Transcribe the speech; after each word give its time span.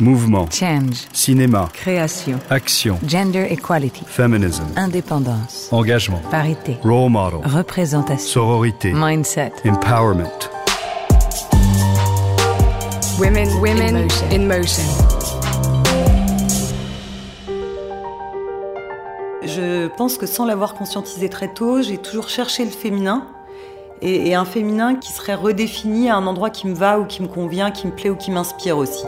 Mouvement. 0.00 0.46
Change. 0.50 1.06
Cinéma. 1.12 1.68
Création. 1.74 2.38
Action. 2.50 2.98
Gender 3.06 3.46
equality. 3.50 4.02
Feminism. 4.06 4.64
Indépendance. 4.76 5.68
Engagement. 5.70 6.20
Parité. 6.30 6.78
Role 6.82 7.10
model. 7.10 7.40
Représentation. 7.44 8.26
Sororité. 8.26 8.92
Mindset. 8.94 9.52
Empowerment. 9.64 10.48
Women, 13.18 13.48
women 13.60 13.96
In 13.96 14.02
motion. 14.02 14.26
in 14.32 14.46
motion. 14.46 14.82
Je 19.44 19.88
pense 19.88 20.16
que 20.16 20.26
sans 20.26 20.46
l'avoir 20.46 20.74
conscientisé 20.74 21.28
très 21.28 21.48
tôt, 21.52 21.82
j'ai 21.82 21.98
toujours 21.98 22.28
cherché 22.28 22.64
le 22.64 22.70
féminin. 22.70 23.26
Et, 24.00 24.30
et 24.30 24.34
un 24.34 24.44
féminin 24.44 24.96
qui 24.96 25.12
serait 25.12 25.34
redéfini 25.34 26.08
à 26.10 26.16
un 26.16 26.26
endroit 26.26 26.50
qui 26.50 26.66
me 26.66 26.74
va 26.74 26.98
ou 26.98 27.04
qui 27.04 27.22
me 27.22 27.28
convient, 27.28 27.70
qui 27.70 27.86
me 27.86 27.92
plaît 27.92 28.10
ou 28.10 28.16
qui 28.16 28.32
m'inspire 28.32 28.76
aussi. 28.78 29.04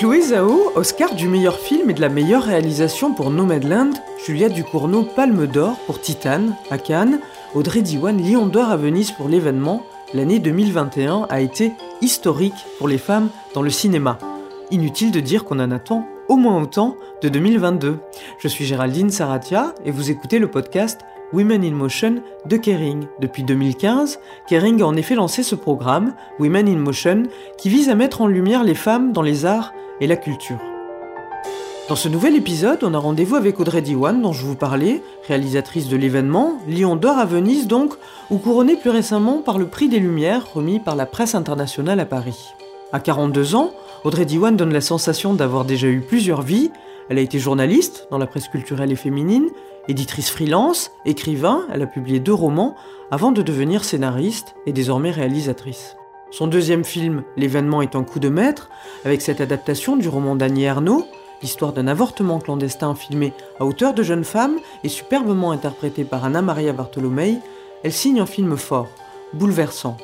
Chloé 0.00 0.22
Zhao, 0.22 0.72
Oscar 0.76 1.14
du 1.14 1.28
meilleur 1.28 1.58
film 1.58 1.90
et 1.90 1.92
de 1.92 2.00
la 2.00 2.08
meilleure 2.08 2.44
réalisation 2.44 3.12
pour 3.12 3.30
Nomadland, 3.30 3.92
Julia 4.24 4.48
Ducournau, 4.48 5.02
Palme 5.02 5.46
d'Or 5.46 5.76
pour 5.84 6.00
Titane 6.00 6.56
à 6.70 6.78
Cannes, 6.78 7.20
Audrey 7.54 7.82
Diwan, 7.82 8.16
Lion 8.16 8.46
d'Or 8.46 8.70
à 8.70 8.78
Venise 8.78 9.10
pour 9.10 9.28
l'événement, 9.28 9.84
l'année 10.14 10.38
2021 10.38 11.26
a 11.28 11.42
été 11.42 11.72
historique 12.00 12.54
pour 12.78 12.88
les 12.88 12.96
femmes 12.96 13.28
dans 13.52 13.60
le 13.60 13.68
cinéma. 13.68 14.16
Inutile 14.70 15.10
de 15.10 15.20
dire 15.20 15.44
qu'on 15.44 15.60
en 15.60 15.70
attend 15.70 16.06
au 16.28 16.36
moins 16.36 16.62
autant 16.62 16.96
de 17.20 17.28
2022. 17.28 17.98
Je 18.38 18.48
suis 18.48 18.64
Géraldine 18.64 19.10
Saratia 19.10 19.74
et 19.84 19.90
vous 19.90 20.10
écoutez 20.10 20.38
le 20.38 20.50
podcast 20.50 21.02
Women 21.34 21.62
in 21.62 21.72
Motion 21.72 22.22
de 22.46 22.56
Kering. 22.56 23.06
Depuis 23.20 23.42
2015, 23.42 24.18
Kering 24.48 24.80
a 24.80 24.86
en 24.86 24.96
effet 24.96 25.14
lancé 25.14 25.42
ce 25.42 25.54
programme, 25.54 26.14
Women 26.38 26.68
in 26.68 26.78
Motion, 26.78 27.24
qui 27.58 27.68
vise 27.68 27.90
à 27.90 27.94
mettre 27.94 28.22
en 28.22 28.28
lumière 28.28 28.64
les 28.64 28.74
femmes 28.74 29.12
dans 29.12 29.20
les 29.20 29.44
arts 29.44 29.74
et 30.00 30.06
la 30.06 30.16
culture. 30.16 30.58
Dans 31.90 31.96
ce 31.96 32.08
nouvel 32.08 32.36
épisode, 32.36 32.84
on 32.84 32.94
a 32.94 32.98
rendez-vous 32.98 33.34
avec 33.34 33.58
Audrey 33.58 33.82
Diwan, 33.82 34.22
dont 34.22 34.32
je 34.32 34.46
vous 34.46 34.54
parlais, 34.54 35.02
réalisatrice 35.26 35.88
de 35.88 35.96
l'événement, 35.96 36.60
Lion 36.68 36.94
d'Or 36.94 37.18
à 37.18 37.24
Venise 37.24 37.66
donc, 37.66 37.94
ou 38.30 38.38
couronnée 38.38 38.76
plus 38.76 38.90
récemment 38.90 39.42
par 39.42 39.58
le 39.58 39.66
Prix 39.66 39.88
des 39.88 39.98
Lumières 39.98 40.54
remis 40.54 40.78
par 40.78 40.94
la 40.94 41.04
presse 41.04 41.34
internationale 41.34 41.98
à 41.98 42.06
Paris. 42.06 42.38
À 42.92 43.00
42 43.00 43.56
ans, 43.56 43.72
Audrey 44.04 44.24
Diwan 44.24 44.56
donne 44.56 44.72
la 44.72 44.80
sensation 44.80 45.34
d'avoir 45.34 45.64
déjà 45.64 45.88
eu 45.88 46.00
plusieurs 46.00 46.42
vies. 46.42 46.70
Elle 47.08 47.18
a 47.18 47.22
été 47.22 47.40
journaliste 47.40 48.06
dans 48.12 48.18
la 48.18 48.28
presse 48.28 48.46
culturelle 48.46 48.92
et 48.92 48.96
féminine, 48.96 49.48
éditrice 49.88 50.30
freelance, 50.30 50.92
écrivain, 51.04 51.66
elle 51.72 51.82
a 51.82 51.86
publié 51.86 52.20
deux 52.20 52.34
romans 52.34 52.76
avant 53.10 53.32
de 53.32 53.42
devenir 53.42 53.82
scénariste 53.82 54.54
et 54.64 54.72
désormais 54.72 55.10
réalisatrice. 55.10 55.96
Son 56.30 56.46
deuxième 56.46 56.84
film, 56.84 57.24
L'événement 57.36 57.82
est 57.82 57.96
un 57.96 58.04
coup 58.04 58.20
de 58.20 58.28
maître, 58.28 58.70
avec 59.04 59.20
cette 59.20 59.40
adaptation 59.40 59.96
du 59.96 60.08
roman 60.08 60.36
d'Annie 60.36 60.64
Ernaux, 60.64 61.06
l'histoire 61.42 61.72
d'un 61.72 61.88
avortement 61.88 62.38
clandestin 62.38 62.94
filmé 62.94 63.32
à 63.58 63.64
hauteur 63.64 63.94
de 63.94 64.02
jeune 64.02 64.24
femme 64.24 64.58
et 64.84 64.88
superbement 64.88 65.50
interprété 65.50 66.04
par 66.04 66.24
Anna 66.24 66.40
Maria 66.40 66.72
Bartolomei, 66.72 67.38
elle 67.82 67.92
signe 67.92 68.20
un 68.20 68.26
film 68.26 68.56
fort, 68.56 68.88
bouleversant. 69.32 69.96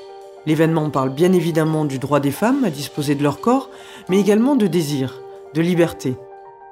L'événement 0.47 0.91
parle 0.91 1.11
bien 1.11 1.33
évidemment 1.33 1.85
du 1.85 1.99
droit 1.99 2.21
des 2.21 2.31
femmes 2.31 2.65
à 2.65 2.71
disposer 2.71 3.15
de 3.15 3.23
leur 3.23 3.41
corps, 3.41 3.71
mais 4.09 4.19
également 4.19 4.57
de 4.57 4.67
désir, 4.67 5.21
de 5.55 5.61
liberté. 5.61 6.17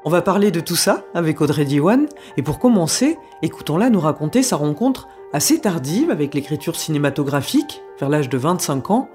On 0.05 0.11
va 0.11 0.21
parler 0.21 0.51
de 0.51 0.61
tout 0.61 0.77
ça 0.77 1.05
avec 1.15 1.41
Audrey 1.41 1.65
Diwan, 1.65 2.07
et 2.37 2.43
pour 2.43 2.59
commencer, 2.59 3.19
écoutons-la 3.43 3.89
nous 3.89 4.01
raconter 4.01 4.43
sa 4.43 4.57
rencontre 4.57 5.09
assez 5.33 5.61
tardive 5.61 6.11
avec 6.11 6.35
l'écriture 6.35 6.77
cinématographique, 6.77 7.83
vers 8.01 8.09
l'âge 8.09 8.29
de 8.29 8.39
25 8.39 8.91
ans. 8.91 9.09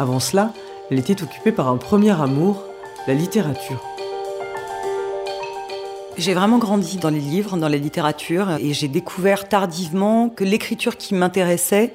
Avant 0.00 0.20
cela, 0.20 0.52
elle 0.92 0.98
était 1.00 1.24
occupée 1.24 1.50
par 1.50 1.66
un 1.66 1.76
premier 1.76 2.10
amour, 2.10 2.62
la 3.08 3.14
littérature. 3.14 3.82
J'ai 6.16 6.34
vraiment 6.34 6.58
grandi 6.58 6.98
dans 6.98 7.10
les 7.10 7.20
livres, 7.20 7.56
dans 7.56 7.68
la 7.68 7.78
littérature, 7.78 8.52
et 8.60 8.72
j'ai 8.74 8.86
découvert 8.86 9.48
tardivement 9.48 10.28
que 10.28 10.44
l'écriture 10.44 10.96
qui 10.96 11.14
m'intéressait 11.14 11.94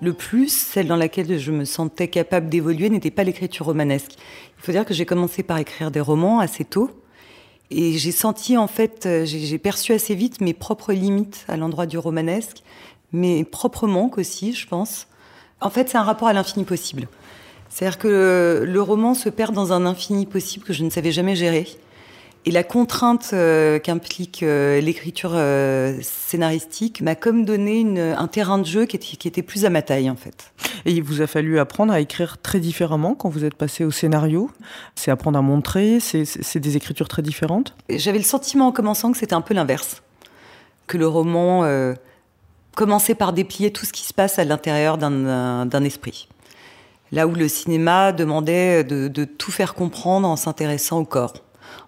le 0.00 0.12
plus, 0.12 0.48
celle 0.48 0.88
dans 0.88 0.96
laquelle 0.96 1.38
je 1.38 1.52
me 1.52 1.64
sentais 1.64 2.08
capable 2.08 2.48
d'évoluer, 2.48 2.90
n'était 2.90 3.12
pas 3.12 3.22
l'écriture 3.22 3.66
romanesque. 3.66 4.16
Il 4.58 4.64
faut 4.64 4.72
dire 4.72 4.84
que 4.84 4.92
j'ai 4.92 5.06
commencé 5.06 5.44
par 5.44 5.58
écrire 5.58 5.92
des 5.92 6.00
romans 6.00 6.40
assez 6.40 6.64
tôt, 6.64 6.90
et 7.70 7.92
j'ai 7.98 8.12
senti 8.12 8.56
en 8.56 8.66
fait, 8.66 9.06
euh, 9.06 9.24
j'ai 9.24 9.58
perçu 9.58 9.92
assez 9.92 10.16
vite 10.16 10.40
mes 10.40 10.54
propres 10.54 10.92
limites 10.92 11.44
à 11.46 11.56
l'endroit 11.56 11.86
du 11.86 11.98
romanesque, 11.98 12.64
mes 13.12 13.44
propres 13.44 13.86
manques 13.86 14.18
aussi, 14.18 14.54
je 14.54 14.66
pense. 14.66 15.06
En 15.60 15.70
fait, 15.70 15.88
c'est 15.88 15.98
un 15.98 16.02
rapport 16.02 16.26
à 16.26 16.32
l'infini 16.32 16.64
possible. 16.64 17.06
C'est-à-dire 17.74 17.98
que 17.98 18.62
le, 18.64 18.82
roman 18.82 19.14
se 19.14 19.28
perd 19.28 19.52
dans 19.52 19.72
un 19.72 19.84
infini 19.84 20.26
possible 20.26 20.64
que 20.64 20.72
je 20.72 20.84
ne 20.84 20.90
savais 20.90 21.10
jamais 21.10 21.34
gérer. 21.34 21.66
Et 22.44 22.52
la 22.52 22.62
contrainte 22.62 23.30
euh, 23.32 23.80
qu'implique 23.80 24.44
euh, 24.44 24.80
l'écriture 24.80 25.32
euh, 25.34 25.98
scénaristique 26.00 27.00
m'a 27.00 27.16
comme 27.16 27.44
donné 27.44 27.80
une- 27.80 27.98
un 27.98 28.28
terrain 28.28 28.58
de 28.58 28.64
jeu 28.64 28.84
qui 28.84 28.94
était, 28.94 29.16
qui 29.16 29.26
était 29.26 29.42
plus 29.42 29.64
à 29.64 29.70
ma 29.70 29.82
taille, 29.82 30.08
en 30.08 30.14
fait. 30.14 30.52
Et 30.84 30.92
il 30.92 31.02
vous 31.02 31.20
a 31.20 31.26
fallu 31.26 31.58
apprendre 31.58 31.92
à 31.92 31.98
écrire 31.98 32.38
très 32.40 32.60
différemment 32.60 33.16
quand 33.16 33.28
vous 33.28 33.44
êtes 33.44 33.54
passé 33.56 33.84
au 33.84 33.90
scénario. 33.90 34.52
C'est 34.94 35.10
apprendre 35.10 35.36
à 35.36 35.42
montrer, 35.42 35.98
c'est- 35.98 36.58
des 36.58 36.76
écritures 36.76 37.08
très 37.08 37.22
différentes. 37.22 37.74
J'avais 37.90 38.18
le 38.18 38.24
sentiment 38.24 38.68
en 38.68 38.72
commençant 38.72 39.10
que 39.10 39.18
c'était 39.18 39.34
un 39.34 39.40
peu 39.40 39.52
l'inverse. 39.54 40.00
Que 40.86 40.96
le 40.96 41.08
roman 41.08 41.64
commençait 42.76 43.14
par 43.16 43.32
déplier 43.32 43.72
tout 43.72 43.84
ce 43.84 43.92
qui 43.92 44.04
se 44.04 44.14
passe 44.14 44.38
à 44.38 44.44
l'intérieur 44.44 44.96
d'un 44.98 45.84
esprit. 45.84 46.28
Là 47.12 47.26
où 47.26 47.34
le 47.34 47.48
cinéma 47.48 48.12
demandait 48.12 48.84
de, 48.84 49.24
tout 49.24 49.52
faire 49.52 49.74
comprendre 49.74 50.28
en 50.28 50.36
s'intéressant 50.36 50.98
au 50.98 51.04
corps. 51.04 51.34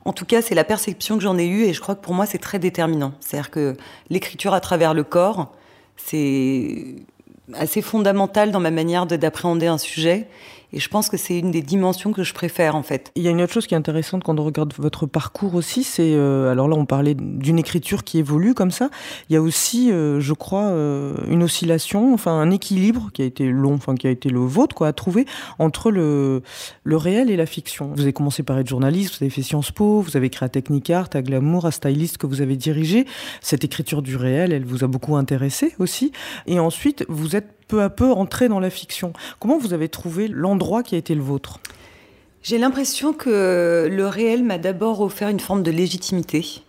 En 0.04 0.12
tout 0.12 0.24
cas, 0.24 0.42
c'est 0.42 0.54
la 0.54 0.64
perception 0.64 1.16
que 1.16 1.22
j'en 1.22 1.36
ai 1.36 1.46
eue 1.46 1.64
et 1.64 1.72
je 1.72 1.80
crois 1.80 1.94
que 1.94 2.00
pour 2.00 2.14
moi, 2.14 2.26
c'est 2.26 2.38
très 2.38 2.58
déterminant. 2.58 3.12
C'est-à-dire 3.20 3.50
que 3.50 3.76
l'écriture 4.08 4.54
à 4.54 4.60
travers 4.60 4.94
le 4.94 5.04
corps, 5.04 5.52
c'est 5.96 6.96
assez 7.54 7.82
fondamental 7.82 8.50
dans 8.52 8.60
ma 8.60 8.70
manière 8.70 9.06
de- 9.06 9.16
d'appréhender 9.16 9.66
un 9.66 9.78
sujet. 9.78 10.28
Et 10.72 10.80
je 10.80 10.88
pense 10.88 11.08
que 11.08 11.16
c'est 11.16 11.38
une 11.38 11.50
des 11.50 11.62
dimensions 11.62 12.12
que 12.12 12.22
je 12.22 12.34
préfère, 12.34 12.76
en 12.76 12.82
fait. 12.82 13.12
Il 13.14 13.22
y 13.22 13.28
a 13.28 13.30
une 13.30 13.40
autre 13.40 13.52
chose 13.52 13.66
qui 13.66 13.74
est 13.74 13.78
intéressante 13.78 14.24
quand 14.24 14.38
on 14.38 14.44
regarde 14.44 14.72
votre 14.78 15.06
parcours 15.06 15.54
aussi, 15.54 15.84
c'est 15.84 16.14
euh, 16.14 16.50
alors 16.50 16.68
là 16.68 16.76
on 16.76 16.86
parlait 16.86 17.14
d'une 17.14 17.58
écriture 17.58 18.04
qui 18.04 18.18
évolue 18.18 18.54
comme 18.54 18.70
ça. 18.70 18.90
Il 19.28 19.34
y 19.34 19.36
a 19.36 19.42
aussi, 19.42 19.90
euh, 19.92 20.20
je 20.20 20.32
crois, 20.32 20.64
euh, 20.64 21.14
une 21.28 21.42
oscillation, 21.42 22.12
enfin 22.12 22.32
un 22.32 22.50
équilibre 22.50 23.10
qui 23.12 23.22
a 23.22 23.24
été 23.24 23.48
long, 23.48 23.74
enfin 23.74 23.94
qui 23.94 24.06
a 24.06 24.10
été 24.10 24.28
le 24.28 24.40
vôtre 24.40 24.74
quoi, 24.74 24.88
à 24.88 24.92
trouver 24.92 25.26
entre 25.58 25.90
le 25.90 26.42
le 26.84 26.96
réel 26.96 27.30
et 27.30 27.36
la 27.36 27.46
fiction. 27.46 27.92
Vous 27.94 28.02
avez 28.02 28.12
commencé 28.12 28.42
par 28.42 28.58
être 28.58 28.68
journaliste, 28.68 29.18
vous 29.18 29.24
avez 29.24 29.30
fait 29.30 29.42
Sciences 29.42 29.70
Po, 29.70 30.00
vous 30.00 30.16
avez 30.16 30.30
créé 30.30 30.46
à 30.46 30.48
Technicart, 30.48 31.08
à 31.14 31.22
Glamour, 31.22 31.66
à 31.66 31.70
Stylist 31.70 32.18
que 32.18 32.26
vous 32.26 32.40
avez 32.40 32.56
dirigé. 32.56 33.06
Cette 33.40 33.64
écriture 33.64 34.02
du 34.02 34.16
réel, 34.16 34.52
elle 34.52 34.64
vous 34.64 34.84
a 34.84 34.86
beaucoup 34.86 35.16
intéressé 35.16 35.74
aussi. 35.78 36.12
Et 36.46 36.58
ensuite, 36.58 37.04
vous 37.08 37.36
êtes 37.36 37.55
peu 37.68 37.82
à 37.82 37.90
peu 37.90 38.10
entré 38.10 38.48
dans 38.48 38.60
la 38.60 38.70
fiction. 38.70 39.12
Comment 39.40 39.58
vous 39.58 39.72
avez 39.72 39.88
trouvé 39.88 40.28
l'endroit 40.28 40.82
qui 40.82 40.94
a 40.94 40.98
été 40.98 41.14
le 41.14 41.22
vôtre? 41.22 41.60
J'ai 42.42 42.58
l'impression 42.58 43.12
que 43.12 43.88
le 43.90 44.06
réel 44.06 44.44
m'a 44.44 44.58
d'abord 44.58 45.00
offert 45.00 45.28
une 45.28 45.40
forme 45.40 45.62
de 45.62 45.70
légitimité, 45.70 46.62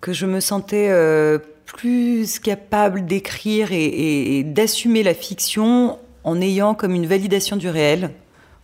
que 0.00 0.12
je 0.12 0.26
me 0.26 0.40
sentais 0.40 0.88
euh, 0.90 1.38
plus 1.64 2.38
capable 2.38 3.06
d'écrire 3.06 3.68
et 3.72 4.42
d'assumer 4.44 5.02
la 5.02 5.14
fiction 5.14 5.98
en 6.24 6.40
ayant 6.40 6.74
comme 6.74 6.94
une 6.94 7.06
validation 7.06 7.56
du 7.56 7.68
réel 7.68 8.10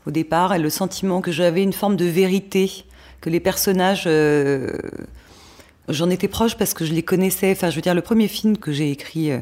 au 0.06 0.10
départ 0.10 0.54
et 0.54 0.58
le 0.58 0.70
sentiment 0.70 1.20
que 1.20 1.32
j'avais 1.32 1.62
une 1.62 1.72
forme 1.72 1.96
de 1.96 2.04
vérité, 2.04 2.84
que 3.20 3.30
les 3.30 3.40
personnages... 3.40 4.04
euh, 4.06 4.72
J'en 5.88 6.10
étais 6.10 6.28
proche 6.28 6.54
parce 6.54 6.74
que 6.74 6.84
je 6.84 6.92
les 6.92 7.02
connaissais. 7.02 7.50
Enfin, 7.52 7.70
je 7.70 7.76
veux 7.76 7.80
dire, 7.80 7.94
le 7.94 8.02
premier 8.02 8.28
film 8.28 8.58
que 8.58 8.72
j'ai 8.72 8.90
écrit 8.90 9.30
euh, 9.30 9.38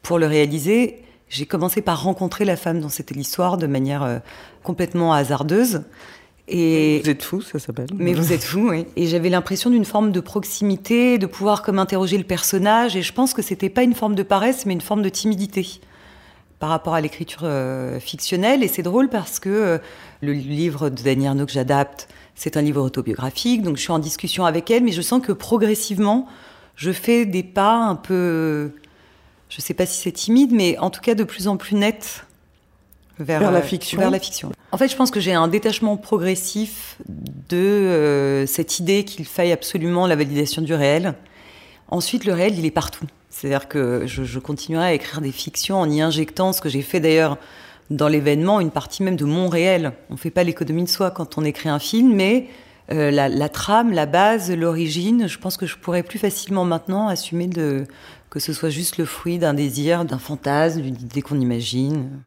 pour 0.00 0.18
le 0.18 0.26
réaliser, 0.26 1.02
j'ai 1.30 1.46
commencé 1.46 1.80
par 1.80 2.02
rencontrer 2.02 2.44
la 2.44 2.56
femme 2.56 2.80
dont 2.80 2.88
c'était 2.90 3.14
l'histoire 3.14 3.56
de 3.56 3.66
manière 3.66 4.02
euh, 4.02 4.18
complètement 4.62 5.14
hasardeuse. 5.14 5.82
Et 6.48 7.00
Vous 7.04 7.10
êtes 7.10 7.22
fou, 7.22 7.40
ça 7.40 7.60
s'appelle. 7.60 7.86
mais 7.96 8.12
vous 8.12 8.32
êtes 8.32 8.42
fou, 8.42 8.70
oui. 8.70 8.84
Et 8.96 9.06
j'avais 9.06 9.28
l'impression 9.28 9.70
d'une 9.70 9.84
forme 9.84 10.10
de 10.10 10.18
proximité, 10.18 11.16
de 11.16 11.26
pouvoir 11.26 11.62
comme 11.62 11.78
interroger 11.78 12.18
le 12.18 12.24
personnage. 12.24 12.96
Et 12.96 13.02
je 13.02 13.12
pense 13.12 13.32
que 13.32 13.40
c'était 13.42 13.68
pas 13.68 13.84
une 13.84 13.94
forme 13.94 14.16
de 14.16 14.24
paresse, 14.24 14.66
mais 14.66 14.72
une 14.72 14.80
forme 14.80 15.02
de 15.02 15.08
timidité 15.08 15.80
par 16.58 16.68
rapport 16.68 16.94
à 16.94 17.00
l'écriture 17.00 17.42
euh, 17.44 18.00
fictionnelle. 18.00 18.64
Et 18.64 18.68
c'est 18.68 18.82
drôle 18.82 19.08
parce 19.08 19.38
que 19.38 19.48
euh, 19.48 19.78
le 20.22 20.32
livre 20.32 20.90
de 20.90 21.00
Dany 21.00 21.28
Arnaud 21.28 21.46
que 21.46 21.52
j'adapte, 21.52 22.08
c'est 22.34 22.56
un 22.56 22.62
livre 22.62 22.82
autobiographique. 22.82 23.62
Donc 23.62 23.76
je 23.76 23.82
suis 23.82 23.92
en 23.92 24.00
discussion 24.00 24.44
avec 24.44 24.68
elle, 24.72 24.82
mais 24.82 24.92
je 24.92 25.02
sens 25.02 25.22
que 25.22 25.30
progressivement, 25.30 26.26
je 26.74 26.90
fais 26.90 27.26
des 27.26 27.44
pas 27.44 27.76
un 27.76 27.94
peu. 27.94 28.72
Je 29.50 29.60
sais 29.60 29.74
pas 29.74 29.84
si 29.84 30.00
c'est 30.00 30.12
timide, 30.12 30.52
mais 30.52 30.78
en 30.78 30.90
tout 30.90 31.00
cas 31.00 31.14
de 31.14 31.24
plus 31.24 31.48
en 31.48 31.56
plus 31.56 31.74
net 31.74 32.24
vers, 33.18 33.40
Vers 33.40 33.50
la 33.50 33.58
euh, 33.58 33.62
fiction. 33.62 33.98
vers 33.98 34.10
la 34.10 34.18
fiction. 34.18 34.52
En 34.72 34.78
fait, 34.78 34.88
je 34.88 34.96
pense 34.96 35.10
que 35.10 35.20
j'ai 35.20 35.34
un 35.34 35.48
détachement 35.48 35.96
progressif 35.96 36.96
de 37.48 37.56
euh, 37.56 38.46
cette 38.46 38.78
idée 38.78 39.04
qu'il 39.04 39.26
faille 39.26 39.52
absolument 39.52 40.06
la 40.06 40.16
validation 40.16 40.62
du 40.62 40.72
réel. 40.72 41.14
Ensuite, 41.88 42.24
le 42.24 42.32
réel, 42.32 42.58
il 42.58 42.64
est 42.64 42.70
partout. 42.70 43.04
C'est-à-dire 43.28 43.68
que 43.68 44.04
je, 44.06 44.24
je 44.24 44.38
continuerai 44.38 44.86
à 44.86 44.92
écrire 44.94 45.20
des 45.20 45.32
fictions 45.32 45.80
en 45.80 45.90
y 45.90 46.00
injectant 46.00 46.52
ce 46.52 46.60
que 46.60 46.68
j'ai 46.68 46.82
fait 46.82 47.00
d'ailleurs 47.00 47.36
dans 47.90 48.08
l'événement 48.08 48.60
une 48.60 48.70
partie 48.70 49.02
même 49.02 49.16
de 49.16 49.24
mon 49.24 49.48
réel. 49.48 49.92
On 50.08 50.14
ne 50.14 50.18
fait 50.18 50.30
pas 50.30 50.44
l'économie 50.44 50.84
de 50.84 50.88
soi 50.88 51.10
quand 51.10 51.36
on 51.38 51.44
écrit 51.44 51.68
un 51.68 51.80
film, 51.80 52.14
mais 52.14 52.46
euh, 52.92 53.10
la, 53.10 53.28
la, 53.28 53.48
trame, 53.48 53.92
la 53.92 54.06
base, 54.06 54.50
l'origine, 54.50 55.28
je 55.28 55.38
pense 55.38 55.56
que 55.56 55.66
je 55.66 55.76
pourrais 55.76 56.02
plus 56.02 56.18
facilement 56.18 56.64
maintenant 56.64 57.08
assumer 57.08 57.46
de, 57.46 57.86
que 58.30 58.38
ce 58.38 58.52
soit 58.52 58.70
juste 58.70 58.96
le 58.96 59.04
fruit 59.04 59.38
d'un 59.38 59.54
désir, 59.54 60.04
d'un 60.04 60.18
fantasme, 60.18 60.80
d'une 60.82 60.94
idée 60.94 61.20
qu'on 61.20 61.40
imagine. 61.40 62.22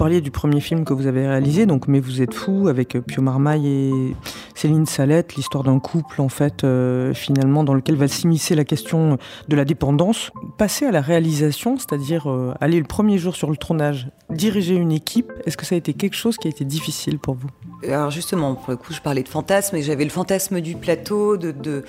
Parliez 0.00 0.22
du 0.22 0.30
premier 0.30 0.60
film 0.60 0.86
que 0.86 0.94
vous 0.94 1.06
avez 1.06 1.28
réalisé, 1.28 1.66
donc 1.66 1.86
Mais 1.86 2.00
vous 2.00 2.22
êtes 2.22 2.32
fou, 2.32 2.68
avec 2.68 2.96
euh, 2.96 3.02
Pio 3.02 3.20
Marmaille 3.20 3.66
et 3.68 4.16
Céline 4.54 4.86
Salette, 4.86 5.34
l'histoire 5.34 5.62
d'un 5.62 5.78
couple, 5.78 6.22
en 6.22 6.30
fait, 6.30 6.64
euh, 6.64 7.12
finalement, 7.12 7.64
dans 7.64 7.74
lequel 7.74 7.96
va 7.96 8.08
s'immiscer 8.08 8.54
la 8.54 8.64
question 8.64 9.18
de 9.48 9.56
la 9.56 9.66
dépendance. 9.66 10.30
Passer 10.56 10.86
à 10.86 10.90
la 10.90 11.02
réalisation, 11.02 11.76
c'est-à-dire 11.76 12.30
euh, 12.30 12.54
aller 12.62 12.78
le 12.78 12.86
premier 12.86 13.18
jour 13.18 13.36
sur 13.36 13.50
le 13.50 13.58
tournage, 13.58 14.08
diriger 14.30 14.74
une 14.74 14.92
équipe, 14.92 15.30
est-ce 15.44 15.58
que 15.58 15.66
ça 15.66 15.74
a 15.74 15.78
été 15.78 15.92
quelque 15.92 16.16
chose 16.16 16.38
qui 16.38 16.48
a 16.48 16.50
été 16.50 16.64
difficile 16.64 17.18
pour 17.18 17.34
vous? 17.34 17.50
Alors 17.82 18.10
justement, 18.10 18.54
pour 18.54 18.70
le 18.70 18.76
coup, 18.76 18.92
je 18.92 19.00
parlais 19.00 19.22
de 19.22 19.28
fantasme, 19.28 19.76
et 19.76 19.82
j'avais 19.82 20.04
le 20.04 20.10
fantasme 20.10 20.60
du 20.60 20.76
plateau, 20.76 21.36
de 21.36 21.84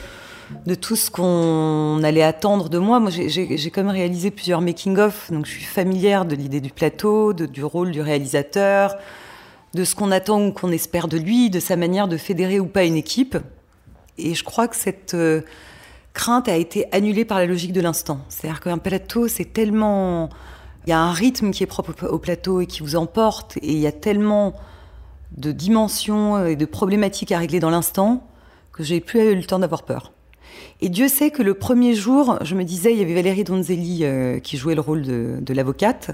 tout 0.75 0.95
ce 0.95 1.11
qu'on 1.11 2.01
allait 2.03 2.23
attendre 2.23 2.69
de 2.69 2.77
moi. 2.77 2.99
Moi, 2.99 3.11
j'ai 3.11 3.71
quand 3.71 3.83
même 3.83 3.91
réalisé 3.91 4.31
plusieurs 4.31 4.61
making-of, 4.61 5.31
donc 5.31 5.45
je 5.45 5.51
suis 5.51 5.63
familière 5.63 6.25
de 6.25 6.35
l'idée 6.35 6.61
du 6.61 6.71
plateau, 6.71 7.33
du 7.33 7.63
rôle 7.63 7.91
du 7.91 8.01
réalisateur, 8.01 8.95
de 9.73 9.83
ce 9.83 9.95
qu'on 9.95 10.11
attend 10.11 10.45
ou 10.45 10.51
qu'on 10.51 10.71
espère 10.71 11.07
de 11.07 11.17
lui, 11.17 11.49
de 11.49 11.59
sa 11.59 11.75
manière 11.75 12.07
de 12.07 12.17
fédérer 12.17 12.59
ou 12.59 12.65
pas 12.65 12.83
une 12.83 12.97
équipe. 12.97 13.37
Et 14.17 14.33
je 14.33 14.43
crois 14.43 14.67
que 14.67 14.75
cette 14.75 15.13
euh, 15.13 15.41
crainte 16.13 16.49
a 16.49 16.57
été 16.57 16.85
annulée 16.93 17.23
par 17.23 17.39
la 17.39 17.45
logique 17.45 17.71
de 17.71 17.79
l'instant. 17.79 18.19
C'est-à-dire 18.27 18.59
qu'un 18.59 18.77
plateau, 18.77 19.27
c'est 19.27 19.53
tellement... 19.53 20.29
Il 20.85 20.89
y 20.89 20.93
a 20.93 20.99
un 20.99 21.13
rythme 21.13 21.51
qui 21.51 21.63
est 21.63 21.67
propre 21.67 22.07
au 22.07 22.17
plateau 22.17 22.59
et 22.59 22.65
qui 22.65 22.81
vous 22.81 22.95
emporte, 22.95 23.57
et 23.57 23.71
il 23.71 23.77
y 23.77 23.87
a 23.87 23.91
tellement 23.91 24.53
de 25.37 25.51
dimensions 25.51 26.45
et 26.45 26.55
de 26.55 26.65
problématiques 26.65 27.31
à 27.31 27.39
régler 27.39 27.59
dans 27.59 27.69
l'instant 27.69 28.27
que 28.73 28.83
j'ai 28.83 28.99
plus 28.99 29.31
eu 29.31 29.35
le 29.35 29.43
temps 29.43 29.59
d'avoir 29.59 29.83
peur. 29.83 30.11
Et 30.81 30.89
Dieu 30.89 31.07
sait 31.07 31.31
que 31.31 31.43
le 31.43 31.53
premier 31.53 31.93
jour, 31.93 32.37
je 32.41 32.55
me 32.55 32.63
disais, 32.63 32.93
il 32.93 32.99
y 32.99 33.01
avait 33.01 33.13
Valérie 33.13 33.43
Donzelli 33.43 33.99
euh, 34.03 34.39
qui 34.39 34.57
jouait 34.57 34.75
le 34.75 34.81
rôle 34.81 35.03
de, 35.03 35.53
l'avocate. 35.53 36.11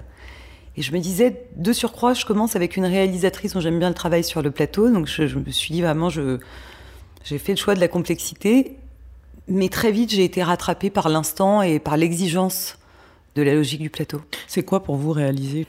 Et 0.75 0.81
je 0.81 0.93
me 0.93 0.99
disais, 0.99 1.47
de 1.55 1.73
surcroît, 1.73 2.13
je 2.13 2.25
commence 2.25 2.55
avec 2.55 2.77
une 2.77 2.85
réalisatrice 2.85 3.53
dont 3.53 3.61
j'aime 3.61 3.79
bien 3.79 3.89
le 3.89 3.95
travail 3.95 4.23
sur 4.23 4.41
le 4.41 4.51
plateau. 4.51 4.89
Donc 4.89 5.07
je, 5.07 5.23
me 5.37 5.51
suis 5.51 5.73
dit, 5.73 5.81
vraiment, 5.81 6.09
je, 6.09 6.37
j'ai 7.23 7.37
fait 7.37 7.53
le 7.53 7.57
choix 7.57 7.75
de 7.75 7.79
la 7.79 7.87
complexité. 7.87 8.77
Mais 9.47 9.69
très 9.69 9.91
vite, 9.91 10.11
j'ai 10.11 10.25
été 10.25 10.43
rattrapée 10.43 10.89
par 10.89 11.07
l'instant 11.07 11.61
et 11.61 11.79
par 11.79 11.95
l'exigence 11.95 12.77
de 13.35 13.41
la 13.41 13.53
logique 13.53 13.81
du 13.81 13.89
plateau. 13.89 14.21
C'est 14.47 14.63
quoi 14.63 14.83
pour 14.83 14.97
vous 14.97 15.11
réaliser? 15.11 15.65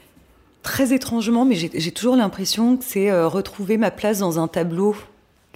Très 0.68 0.92
étrangement, 0.92 1.46
mais 1.46 1.54
j'ai 1.54 1.92
toujours 1.92 2.14
l'impression 2.14 2.76
que 2.76 2.84
c'est 2.84 3.10
euh, 3.10 3.26
retrouver 3.26 3.78
ma 3.78 3.90
place 3.90 4.18
dans 4.18 4.38
un 4.38 4.48
tableau 4.48 4.94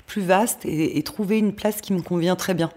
plus 0.06 0.22
vaste 0.22 0.60
et 0.64 1.02
trouver 1.02 1.38
une 1.38 1.54
place 1.54 1.80
qui 1.80 1.92
me 1.92 2.00
convient 2.00 2.34
très 2.36 2.54
bien 2.54 2.70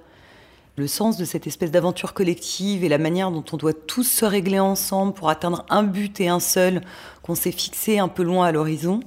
le 0.77 0.87
sens 0.87 1.17
de 1.17 1.25
cette 1.25 1.47
espèce 1.47 1.71
d'aventure 1.71 2.13
collective 2.13 2.83
et 2.83 2.89
la 2.89 2.97
manière 2.97 3.31
dont 3.31 3.43
on 3.53 3.57
doit 3.57 3.73
tous 3.73 4.03
se 4.03 4.25
régler 4.25 4.59
ensemble 4.59 5.13
pour 5.13 5.29
atteindre 5.29 5.65
un 5.69 5.83
but 5.83 6.19
et 6.19 6.27
un 6.27 6.39
seul 6.39 6.81
qu'on 7.23 7.35
s'est 7.35 7.51
fixé 7.51 7.99
un 7.99 8.09
peu 8.09 8.23
loin 8.23 8.47
à 8.47 8.51
l'horizon, 8.51 8.99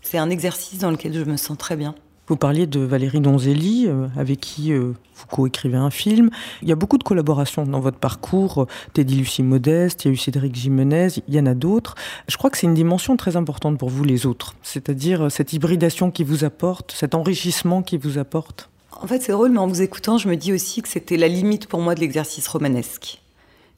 c'est 0.00 0.18
un 0.18 0.30
exercice 0.30 0.78
dans 0.78 0.90
lequel 0.90 1.14
je 1.14 1.24
me 1.24 1.36
sens 1.36 1.58
très 1.58 1.76
bien. 1.76 1.94
Vous 2.28 2.36
parliez 2.36 2.66
de 2.66 2.80
Valérie 2.80 3.20
Donzelli, 3.20 3.86
euh, 3.88 4.06
avec 4.18 4.40
qui 4.40 4.72
euh, 4.72 4.92
vous 5.14 5.26
coécrivez 5.30 5.78
un 5.78 5.88
film. 5.88 6.28
Il 6.60 6.68
y 6.68 6.72
a 6.72 6.74
beaucoup 6.74 6.98
de 6.98 7.02
collaborations 7.02 7.64
dans 7.64 7.80
votre 7.80 7.96
parcours. 7.96 8.66
Teddy 8.92 9.16
Lucie 9.16 9.42
Modeste, 9.42 10.04
il 10.04 10.08
y 10.08 10.10
a 10.10 10.12
eu 10.12 10.16
Cédric 10.18 10.54
Jimenez, 10.54 11.08
il 11.26 11.34
y 11.34 11.40
en 11.40 11.46
a 11.46 11.54
d'autres. 11.54 11.94
Je 12.28 12.36
crois 12.36 12.50
que 12.50 12.58
c'est 12.58 12.66
une 12.66 12.74
dimension 12.74 13.16
très 13.16 13.36
importante 13.36 13.78
pour 13.78 13.88
vous, 13.88 14.04
les 14.04 14.26
autres. 14.26 14.54
C'est-à-dire 14.62 15.24
euh, 15.24 15.28
cette 15.30 15.54
hybridation 15.54 16.10
qui 16.10 16.22
vous 16.22 16.44
apporte, 16.44 16.92
cet 16.92 17.14
enrichissement 17.14 17.80
qui 17.80 17.96
vous 17.96 18.18
apporte. 18.18 18.68
En 19.00 19.06
fait, 19.06 19.22
c'est 19.22 19.32
drôle, 19.32 19.52
mais 19.52 19.58
en 19.58 19.66
vous 19.66 19.80
écoutant, 19.80 20.18
je 20.18 20.28
me 20.28 20.36
dis 20.36 20.52
aussi 20.52 20.82
que 20.82 20.88
c'était 20.88 21.16
la 21.16 21.28
limite 21.28 21.66
pour 21.66 21.80
moi 21.80 21.94
de 21.94 22.00
l'exercice 22.00 22.46
romanesque. 22.46 23.22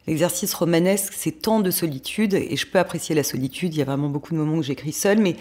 L'exercice 0.09 0.55
romanesque, 0.55 1.13
c'est 1.15 1.43
tant 1.43 1.61
de 1.61 1.71
solitude, 1.71 2.35
et 2.35 2.57
je 2.57 2.67
peux 2.67 2.81
apprécier 2.81 3.15
la 3.15 3.23
solitude. 3.23 3.75
Il 3.75 3.79
y 3.79 3.83
a 3.83 3.85
vraiment 3.85 4.09
beaucoup 4.09 4.33
de 4.33 4.39
moments 4.39 4.57
où 4.57 4.63
j'écris 4.63 4.93
seule, 4.93 5.19
mais 5.19 5.37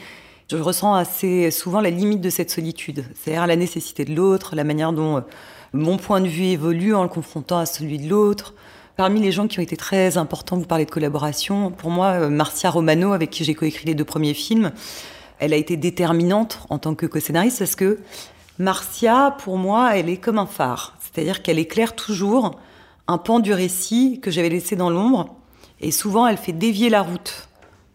je 0.58 0.64
ressens 0.64 0.96
assez 0.96 1.52
souvent 1.52 1.80
la 1.80 1.92
limite 1.92 2.22
de 2.22 2.30
cette 2.30 2.50
solitude. 2.50 3.06
C'est-à-dire 3.14 3.46
la 3.46 3.56
nécessité 3.56 4.04
de 4.04 4.16
l'autre, 4.16 4.56
la 4.56 4.64
manière 4.64 4.94
dont 4.94 5.18
euh, 5.18 5.22
mon 5.74 5.98
point 5.98 6.22
de 6.22 6.28
vue 6.28 6.46
évolue 6.46 6.96
en 6.96 7.04
le 7.04 7.10
confrontant 7.10 7.60
à 7.60 7.66
celui 7.66 8.00
de 8.00 8.10
l'autre. 8.10 8.56
Parmi 8.98 9.22
les 9.22 9.32
gens 9.32 9.48
qui 9.48 9.60
ont 9.60 9.62
été 9.62 9.78
très 9.78 10.18
importants, 10.18 10.58
vous 10.58 10.66
parlez 10.66 10.86
de 10.86 10.92
collaboration. 10.92 11.72
Pour 11.72 11.92
moi, 11.92 12.08
euh, 12.08 12.30
Marcia 12.30 12.70
Romano, 12.70 13.14
avec 13.14 13.30
qui 13.30 13.44
j'ai 13.44 13.54
coécrit 13.54 13.86
les 13.86 13.94
deux 13.94 14.06
premiers 14.06 14.34
films, 14.34 14.72
elle 15.38 15.54
a 15.54 15.56
été 15.56 15.78
déterminante 15.78 16.60
en 16.70 16.80
tant 16.80 16.96
que 16.96 17.06
co-scénariste 17.06 17.60
parce 17.60 17.76
que 17.76 18.00
Marcia, 18.58 19.38
pour 19.44 19.58
moi, 19.58 19.96
elle 19.96 20.10
est 20.10 20.18
comme 20.18 20.40
un 20.40 20.48
phare. 20.48 20.98
C'est-à-dire 21.00 21.44
qu'elle 21.44 21.60
éclaire 21.60 21.96
toujours 21.96 22.60
un 23.08 23.20
pan 23.20 23.40
du 23.40 23.54
récit 23.54 24.20
que 24.22 24.32
j'avais 24.32 24.50
laissé 24.50 24.76
dans 24.76 24.90
l'ombre. 24.90 25.36
Et 25.80 25.92
souvent, 25.92 26.28
elle 26.28 26.38
fait 26.38 26.52
dévier 26.52 26.90
la 26.90 27.04
route 27.04 27.49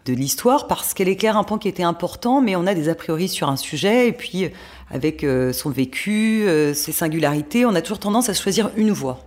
de 0.05 0.13
l'histoire 0.13 0.67
parce 0.67 0.95
qu'elle 0.95 1.09
éclaire 1.09 1.37
un 1.37 1.45
pan 1.45 1.59
qui 1.59 1.69
était 1.69 1.83
important, 1.83 2.41
mais 2.41 2.57
on 2.57 2.67
a 2.67 2.75
des 2.75 2.89
a 2.89 2.95
priori 2.95 3.29
sur 3.29 3.49
un 3.49 3.57
sujet. 3.57 4.09
Et 4.09 4.13
puis, 4.13 4.51
avec 4.91 5.25
euh, 5.25 5.53
son 5.53 5.71
vécu, 5.71 6.45
euh, 6.47 6.75
ses 6.75 6.93
singularités, 6.93 7.65
on 7.65 7.75
a 7.75 7.81
toujours 7.81 7.99
tendance 7.99 8.29
à 8.29 8.35
choisir 8.35 8.71
une 8.77 8.93
voie. 8.93 9.21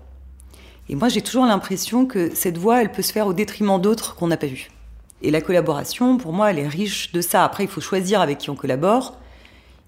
Et 0.90 0.96
moi, 0.96 1.10
j'ai 1.10 1.22
toujours 1.22 1.46
l'impression 1.46 2.06
que 2.06 2.34
cette 2.34 2.58
voie, 2.58 2.82
elle 2.82 2.92
peut 2.92 3.02
se 3.02 3.12
faire 3.12 3.28
au 3.28 3.34
détriment 3.34 3.82
d'autres 3.82 4.16
qu'on 4.16 4.28
n'a 4.28 4.38
pas 4.38 4.48
vues. 4.48 4.70
Et 5.22 5.32
la 5.32 5.42
collaboration, 5.42 6.18
pour 6.18 6.32
moi, 6.32 6.52
elle 6.52 6.60
est 6.60 6.68
riche 6.68 7.12
de 7.12 7.22
ça. 7.22 7.44
Après, 7.44 7.64
il 7.64 7.70
faut 7.70 7.82
choisir 7.82 8.22
avec 8.22 8.38
qui 8.38 8.50
on 8.50 8.56
collabore. 8.56 9.18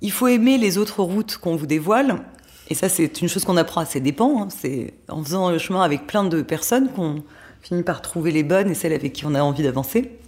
Il 0.01 0.11
faut 0.11 0.27
aimer 0.27 0.57
les 0.57 0.77
autres 0.77 1.03
routes 1.03 1.37
qu'on 1.37 1.55
vous 1.55 1.67
dévoile. 1.67 2.17
Et 2.69 2.75
ça, 2.75 2.89
c'est 2.89 3.21
une 3.21 3.29
chose 3.29 3.45
qu'on 3.45 3.57
apprend 3.57 3.81
à 3.81 3.85
ses 3.85 3.99
dépens. 3.99 4.43
Hein. 4.43 4.47
C'est 4.49 4.93
en 5.07 5.23
faisant 5.23 5.51
le 5.51 5.59
chemin 5.59 5.81
avec 5.81 6.07
plein 6.07 6.23
de 6.23 6.41
personnes 6.41 6.89
qu'on 6.89 7.23
finit 7.61 7.83
par 7.83 8.01
trouver 8.01 8.31
les 8.31 8.43
bonnes 8.43 8.71
et 8.71 8.73
celles 8.73 8.93
avec 8.93 9.13
qui 9.13 9.25
on 9.25 9.35
a 9.35 9.41
envie 9.41 9.63
d'avancer. 9.63 10.18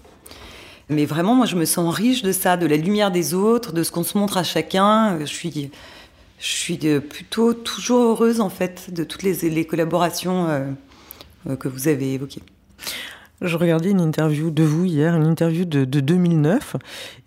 Mais 0.92 1.06
vraiment, 1.06 1.36
moi, 1.36 1.46
je 1.46 1.56
me 1.56 1.64
sens 1.64 1.96
riche 1.96 2.22
de 2.22 2.34
ça, 2.34 2.58
de 2.58 2.66
la 2.66 2.76
lumière 2.76 3.12
des 3.12 3.34
autres, 3.34 3.72
de 3.72 3.82
ce 3.82 3.92
qu'on 3.92 4.04
se 4.04 4.18
montre 4.18 4.38
à 4.38 4.44
chacun. 4.44 5.20
Je 5.20 5.26
suis, 5.26 5.72
je 6.38 6.48
suis 6.48 6.78
plutôt 7.00 7.54
toujours 7.54 8.12
heureuse, 8.12 8.42
en 8.42 8.50
fait, 8.50 8.94
de 8.94 9.06
toutes 9.06 9.24
les, 9.24 9.50
les 9.50 9.66
collaborations 9.66 10.50
euh, 10.50 10.66
euh, 11.50 11.56
que 11.56 11.70
vous 11.70 11.88
avez 11.88 12.14
évoquées. 12.14 12.42
Je 13.42 13.58
regardais 13.58 13.90
une 13.90 14.02
interview 14.02 14.52
de 14.52 14.62
vous 14.62 14.86
hier, 14.86 15.16
une 15.16 15.26
interview 15.26 15.66
de, 15.66 15.84
2009, 15.84 16.76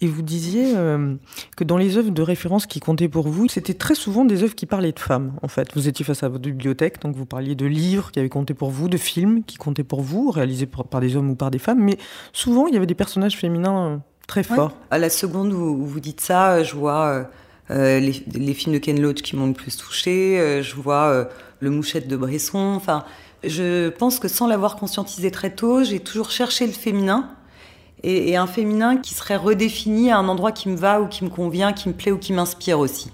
et 0.01 0.07
vous 0.07 0.23
disiez 0.23 0.77
euh, 0.77 1.17
que 1.57 1.65
dans 1.65 1.77
les 1.77 1.97
œuvres 1.97 2.13
de 2.13 2.23
référence 2.23 2.67
qui 2.67 2.79
comptaient 2.79 3.09
pour 3.09 3.27
vous, 3.27 3.49
c'était 3.49 3.75
très 3.75 3.97
souvent 3.97 4.25
des 4.25 4.45
œuvres 4.45 4.55
qui 4.55 4.67
parlaient 4.67 4.93
de 4.93 5.01
femmes, 5.01 5.33
en 5.43 5.49
fait. 5.49 5.75
Vous 5.75 5.89
étiez 5.89 6.05
face 6.05 6.23
à 6.23 6.29
votre 6.29 6.45
bibliothèque, 6.45 7.01
donc 7.03 7.17
vous 7.17 7.27
parliez 7.27 7.57
de 7.57 7.67
livres 7.67 8.13
qui 8.13 8.21
avaient 8.21 8.29
compté 8.29 8.55
pour 8.55 8.71
vous, 8.71 8.89
de 8.89 8.97
films 8.97 9.43
qui 9.43 9.57
comptaient 9.57 9.83
pour 9.83 10.03
vous, 10.03 10.31
réalisés 10.31 10.67
par, 10.67 11.01
des 11.01 11.17
hommes 11.17 11.31
ou 11.31 11.35
par 11.35 11.51
des 11.51 11.59
femmes, 11.59 11.83
mais 11.83 11.99
souvent 12.33 12.69
il 12.69 12.75
y 12.75 12.77
avait 12.77 12.87
des 12.87 12.95
personnages 12.95 13.37
féminins 13.37 13.87
euh, 13.87 13.97
très 14.29 14.45
forts. 14.45 14.77
À 14.93 14.99
la 14.99 15.11
seconde 15.11 15.53
où 15.53 15.85
vous 15.85 16.01
dites 16.01 16.21
ça, 16.21 16.63
je 16.63 16.77
vois 16.77 17.29
euh, 17.71 17.99
les, 17.99 18.23
les, 18.33 18.55
films 18.55 18.75
de 18.75 18.79
Ken 18.79 19.01
Loach 19.01 19.21
qui 19.23 19.35
m'ont 19.35 19.49
le 19.49 19.53
plus 19.53 19.77
touché, 19.77 20.63
je 20.63 20.77
vois 20.77 21.29
Le 21.59 21.71
Mouchette 21.71 22.07
de 22.07 22.17
Bresson, 22.17 22.59
enfin 22.77 23.05
je 23.47 23.89
pense 23.91 24.19
que 24.19 24.29
sans 24.29 24.47
l'avoir 24.47 24.77
conscientisé 24.77 25.31
très 25.31 25.55
tôt, 25.55 25.85
j'ai 25.85 26.01
toujours 26.01 26.31
cherché 26.31 26.67
le 26.67 26.73
féminin 26.73 27.31
et, 28.03 28.37
un 28.37 28.47
féminin 28.47 28.97
qui 28.99 29.15
serait 29.15 29.37
redéfini 29.37 30.11
à 30.11 30.19
un 30.19 30.29
endroit 30.29 30.53
qui 30.53 30.69
me 30.69 30.77
va 30.77 31.01
ou 31.01 31.09
qui 31.09 31.25
me 31.25 31.31
convient, 31.31 31.73
qui 31.73 31.89
me 31.89 31.95
plaît 31.95 32.13
ou 32.13 32.19
qui 32.19 32.33
m'inspire 32.33 32.79
aussi. 32.79 33.11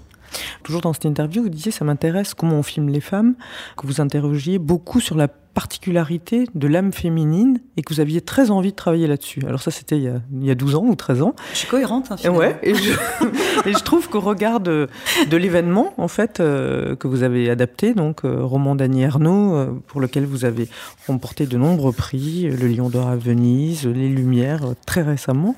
Toujours 0.63 0.81
dans 0.81 0.93
cette 0.93 1.05
interview, 1.05 1.43
vous 1.43 1.49
disiez 1.49 1.71
ça 1.71 1.85
m'intéresse 1.85 2.33
comment 2.33 2.57
on 2.57 2.63
filme 2.63 2.89
les 2.89 3.01
femmes, 3.01 3.35
que 3.77 3.87
vous 3.87 3.99
interrogiez 3.99 4.59
beaucoup 4.59 4.99
sur 4.99 5.15
la 5.15 5.27
particularité 5.53 6.47
de 6.55 6.67
l'âme 6.67 6.93
féminine 6.93 7.59
et 7.77 7.81
que 7.81 7.93
vous 7.93 7.99
aviez 7.99 8.21
très 8.21 8.51
envie 8.51 8.71
de 8.71 8.75
travailler 8.75 9.07
là-dessus. 9.07 9.41
Alors 9.45 9.61
ça, 9.61 9.71
c'était 9.71 9.97
il, 9.97 10.21
y 10.41 10.51
a 10.51 10.55
12 10.55 10.75
ans 10.75 10.85
ou 10.85 10.95
13 10.95 11.21
ans. 11.21 11.35
Je 11.51 11.57
suis 11.57 11.67
cohérente, 11.67 12.11
hein, 12.11 12.29
Ouais, 12.31 12.57
et 12.63 12.73
je, 12.73 12.91
et 13.69 13.73
je 13.73 13.83
trouve 13.83 14.09
qu'au 14.09 14.21
regard 14.21 14.59
de, 14.59 14.87
de 15.29 15.37
l'événement, 15.37 15.93
en 15.97 16.07
fait, 16.07 16.39
euh, 16.39 16.95
que 16.95 17.07
vous 17.07 17.23
avez 17.23 17.49
adapté, 17.49 17.93
donc 17.93 18.23
euh, 18.23 18.43
roman 18.43 18.75
d'Annie 18.75 19.03
Ernaux, 19.03 19.55
euh, 19.55 19.67
pour 19.87 20.01
lequel 20.01 20.25
vous 20.25 20.45
avez 20.45 20.67
remporté 21.07 21.45
de 21.45 21.57
nombreux 21.57 21.91
prix, 21.91 22.43
le 22.43 22.67
Lion 22.67 22.89
d'Or 22.89 23.07
à 23.07 23.15
Venise, 23.15 23.85
les 23.85 24.09
Lumières, 24.09 24.61
très 24.85 25.01
récemment, 25.01 25.55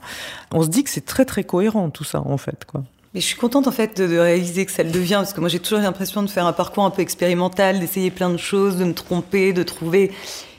on 0.52 0.64
se 0.64 0.70
dit 0.70 0.84
que 0.84 0.90
c'est 0.90 1.06
très 1.06 1.26
très 1.26 1.44
cohérent 1.44 1.90
tout 1.90 2.04
ça, 2.04 2.22
en 2.22 2.38
fait, 2.38 2.66
quoi. 2.66 2.84
Mais 3.14 3.22
je 3.22 3.26
suis 3.28 3.36
contente 3.36 3.68
en 3.68 3.72
fait 3.72 4.02
de, 4.02 4.18
réaliser 4.18 4.66
que 4.66 4.72
ça 4.72 4.84
le 4.84 4.92
devient, 4.92 5.16
parce 5.16 5.34
que 5.34 5.40
moi 5.40 5.50
j'ai 5.50 5.60
toujours 5.60 5.80
l'impression 5.80 6.24
de 6.24 6.30
faire 6.30 6.48
un 6.48 6.54
parcours 6.54 6.84
un 6.84 6.90
peu 6.90 7.02
expérimental, 7.02 7.80
d'essayer 7.80 8.10
plein 8.10 8.30
de 8.30 8.38
choses, 8.38 8.78
de 8.78 8.86
me 8.86 8.94
tromper, 8.94 9.54
de 9.54 9.64
trouver. 9.64 10.12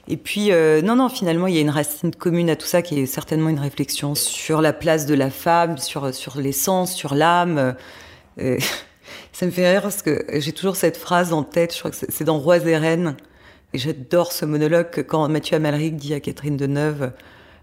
Et 0.07 0.17
puis, 0.19 0.53
euh, 0.53 0.83
non, 0.83 0.97
non, 0.97 1.09
finalement, 1.09 1.47
il 1.47 1.55
y 1.55 1.59
a 1.59 1.63
une 1.63 1.71
racine 1.71 2.15
commune 2.15 2.51
à 2.51 2.57
tout 2.57 2.67
ça 2.67 2.83
qui 2.83 3.01
est 3.01 3.07
certainement 3.07 3.49
une 3.49 3.59
réflexion 3.59 4.15
sur 4.15 4.61
la 4.61 4.75
place 4.75 5.07
de 5.07 5.15
la 5.15 5.31
femme, 5.31 5.79
sur, 5.79 6.15
sur 6.15 6.39
l'essence, 6.39 6.93
sur 6.95 7.15
l'âme. 7.15 7.75
Euh, 8.39 8.59
Ça 9.33 9.47
me 9.47 9.51
fait 9.51 9.69
rire 9.69 9.83
parce 9.83 10.03
que 10.03 10.25
j'ai 10.35 10.53
toujours 10.53 10.77
cette 10.77 10.97
phrase 10.97 11.33
en 11.33 11.43
tête, 11.43 11.75
je 11.75 11.79
crois 11.81 11.91
que 11.91 11.97
c'est 12.09 12.25
dans 12.25 12.39
Rois 12.39 12.59
et 12.59 12.77
Reines. 12.77 13.17
Et 13.73 13.79
j'adore 13.79 14.33
ce 14.33 14.45
monologue 14.45 15.05
quand 15.09 15.29
Mathieu 15.29 15.57
Amalric 15.57 15.97
dit 15.97 16.15
à 16.15 16.21
Catherine 16.21 16.57
Deneuve 16.57 17.11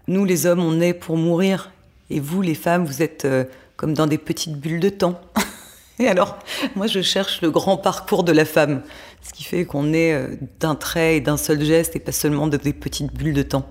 Nous, 0.06 0.24
les 0.24 0.44
hommes, 0.46 0.62
on 0.62 0.80
est 0.80 0.92
pour 0.92 1.16
mourir. 1.16 1.70
Et 2.10 2.20
vous, 2.20 2.42
les 2.42 2.54
femmes, 2.54 2.84
vous 2.84 3.02
êtes 3.02 3.24
euh, 3.24 3.44
comme 3.82 3.94
dans 3.94 4.06
des 4.06 4.16
petites 4.16 4.60
bulles 4.60 4.78
de 4.78 4.90
temps. 4.90 5.20
et 5.98 6.06
alors, 6.06 6.38
moi, 6.76 6.86
je 6.86 7.02
cherche 7.02 7.42
le 7.42 7.50
grand 7.50 7.76
parcours 7.76 8.22
de 8.22 8.30
la 8.30 8.44
femme. 8.44 8.82
Ce 9.22 9.32
qui 9.32 9.42
fait 9.42 9.64
qu'on 9.64 9.92
est 9.92 10.14
euh, 10.14 10.36
d'un 10.60 10.76
trait 10.76 11.16
et 11.16 11.20
d'un 11.20 11.36
seul 11.36 11.60
geste 11.64 11.96
et 11.96 11.98
pas 11.98 12.12
seulement 12.12 12.46
de 12.46 12.56
des 12.56 12.74
petites 12.74 13.12
bulles 13.12 13.34
de 13.34 13.42
temps. 13.42 13.66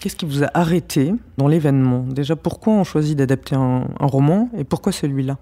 Qu'est-ce 0.00 0.16
qui 0.16 0.26
vous 0.26 0.42
a 0.42 0.50
arrêté 0.52 1.12
dans 1.38 1.46
l'événement? 1.46 2.00
Déjà, 2.00 2.34
pourquoi 2.34 2.72
on 2.72 2.82
choisit 2.82 3.16
d'adapter 3.16 3.54
un, 3.54 3.86
roman 4.00 4.50
et 4.58 4.64
pourquoi 4.64 4.90
celui-là? 4.90 5.38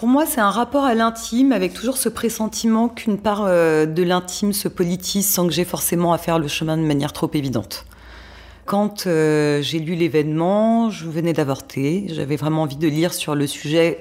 Pour 0.00 0.08
moi, 0.08 0.24
c'est 0.24 0.40
un 0.40 0.48
rapport 0.48 0.84
à 0.84 0.94
l'intime 0.94 1.52
avec 1.52 1.74
toujours 1.74 1.98
ce 1.98 2.08
pressentiment 2.08 2.88
qu'une 2.88 3.18
part 3.18 3.42
euh, 3.44 3.84
de 3.84 4.02
l'intime 4.02 4.54
se 4.54 4.66
politise 4.66 5.28
sans 5.28 5.46
que 5.46 5.52
j'ai 5.52 5.66
forcément 5.66 6.14
à 6.14 6.18
faire 6.18 6.38
le 6.38 6.48
chemin 6.48 6.78
de 6.78 6.82
manière 6.82 7.12
trop 7.12 7.30
évidente. 7.34 7.84
Quand 8.64 9.06
euh, 9.06 9.60
j'ai 9.60 9.78
lu 9.78 9.96
l'événement, 9.96 10.88
je 10.88 11.04
venais 11.06 11.34
d'avorter, 11.34 12.06
j'avais 12.08 12.36
vraiment 12.36 12.62
envie 12.62 12.78
de 12.78 12.88
lire 12.88 13.12
sur 13.12 13.34
le 13.34 13.46
sujet, 13.46 14.00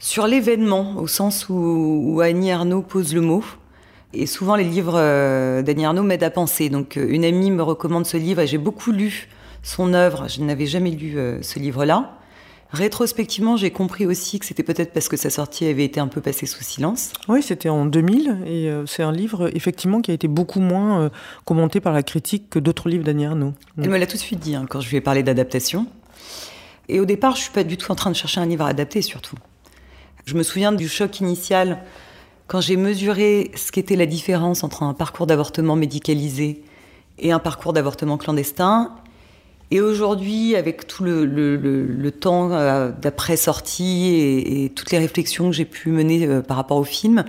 sur 0.00 0.26
l'événement, 0.26 0.96
au 0.98 1.06
sens 1.06 1.48
où, 1.48 1.54
où 1.54 2.20
Annie 2.20 2.52
Arnaud 2.52 2.82
pose 2.82 3.14
le 3.14 3.22
mot. 3.22 3.42
Et 4.12 4.26
souvent, 4.26 4.54
les 4.54 4.64
livres 4.64 4.98
euh, 4.98 5.62
d'Annie 5.62 5.86
Arnaud 5.86 6.02
m'aident 6.02 6.24
à 6.24 6.30
penser. 6.30 6.68
Donc, 6.68 6.98
euh, 6.98 7.06
une 7.08 7.24
amie 7.24 7.50
me 7.50 7.62
recommande 7.62 8.04
ce 8.04 8.18
livre 8.18 8.42
et 8.42 8.46
j'ai 8.46 8.58
beaucoup 8.58 8.92
lu 8.92 9.30
son 9.62 9.94
œuvre. 9.94 10.28
Je 10.28 10.42
n'avais 10.42 10.66
jamais 10.66 10.90
lu 10.90 11.16
ce 11.40 11.58
livre-là. 11.58 12.18
Rétrospectivement, 12.72 13.56
j'ai 13.56 13.70
compris 13.70 14.06
aussi 14.06 14.38
que 14.38 14.46
c'était 14.46 14.62
peut-être 14.62 14.92
parce 14.92 15.08
que 15.08 15.16
sa 15.16 15.30
sortie 15.30 15.66
avait 15.66 15.84
été 15.84 16.00
un 16.00 16.08
peu 16.08 16.20
passée 16.20 16.46
sous 16.46 16.62
silence. 16.62 17.12
Oui, 17.28 17.42
c'était 17.42 17.68
en 17.68 17.86
2000 17.86 18.38
et 18.46 18.70
c'est 18.86 19.02
un 19.02 19.12
livre 19.12 19.50
effectivement 19.54 20.00
qui 20.00 20.10
a 20.10 20.14
été 20.14 20.26
beaucoup 20.26 20.60
moins 20.60 21.10
commenté 21.44 21.80
par 21.80 21.92
la 21.92 22.02
critique 22.02 22.50
que 22.50 22.58
d'autres 22.58 22.88
livres 22.88 23.04
d'Annie 23.04 23.24
Arnaud. 23.24 23.54
Elle 23.80 23.88
me 23.88 23.98
l'a 23.98 24.06
tout 24.06 24.16
de 24.16 24.22
suite 24.22 24.40
dit 24.40 24.56
hein, 24.56 24.66
quand 24.68 24.80
je 24.80 24.90
lui 24.90 24.96
ai 24.96 25.00
parlé 25.00 25.22
d'adaptation. 25.22 25.86
Et 26.88 27.00
au 27.00 27.04
départ, 27.04 27.36
je 27.36 27.42
suis 27.42 27.52
pas 27.52 27.64
du 27.64 27.76
tout 27.76 27.90
en 27.90 27.94
train 27.94 28.10
de 28.10 28.16
chercher 28.16 28.40
un 28.40 28.46
livre 28.46 28.64
à 28.64 28.68
adapter 28.68 29.02
surtout. 29.02 29.36
Je 30.24 30.34
me 30.34 30.42
souviens 30.42 30.72
du 30.72 30.88
choc 30.88 31.20
initial 31.20 31.78
quand 32.46 32.60
j'ai 32.60 32.76
mesuré 32.76 33.50
ce 33.56 33.72
qu'était 33.72 33.96
la 33.96 34.06
différence 34.06 34.64
entre 34.64 34.82
un 34.82 34.94
parcours 34.94 35.26
d'avortement 35.26 35.76
médicalisé 35.76 36.62
et 37.18 37.32
un 37.32 37.38
parcours 37.38 37.72
d'avortement 37.72 38.18
clandestin, 38.18 38.94
et 39.72 39.80
aujourd'hui, 39.80 40.54
avec 40.54 40.86
tout 40.86 41.02
le, 41.02 42.10
temps 42.10 42.52
euh, 42.52 42.92
d'après-sortie 43.00 44.14
et, 44.14 44.72
toutes 44.74 44.92
les 44.92 44.98
réflexions 44.98 45.50
que 45.50 45.56
j'ai 45.56 45.64
pu 45.64 45.90
mener 45.90 46.26
euh, 46.26 46.40
par 46.40 46.56
rapport 46.56 46.76
au 46.76 46.84
film, 46.84 47.24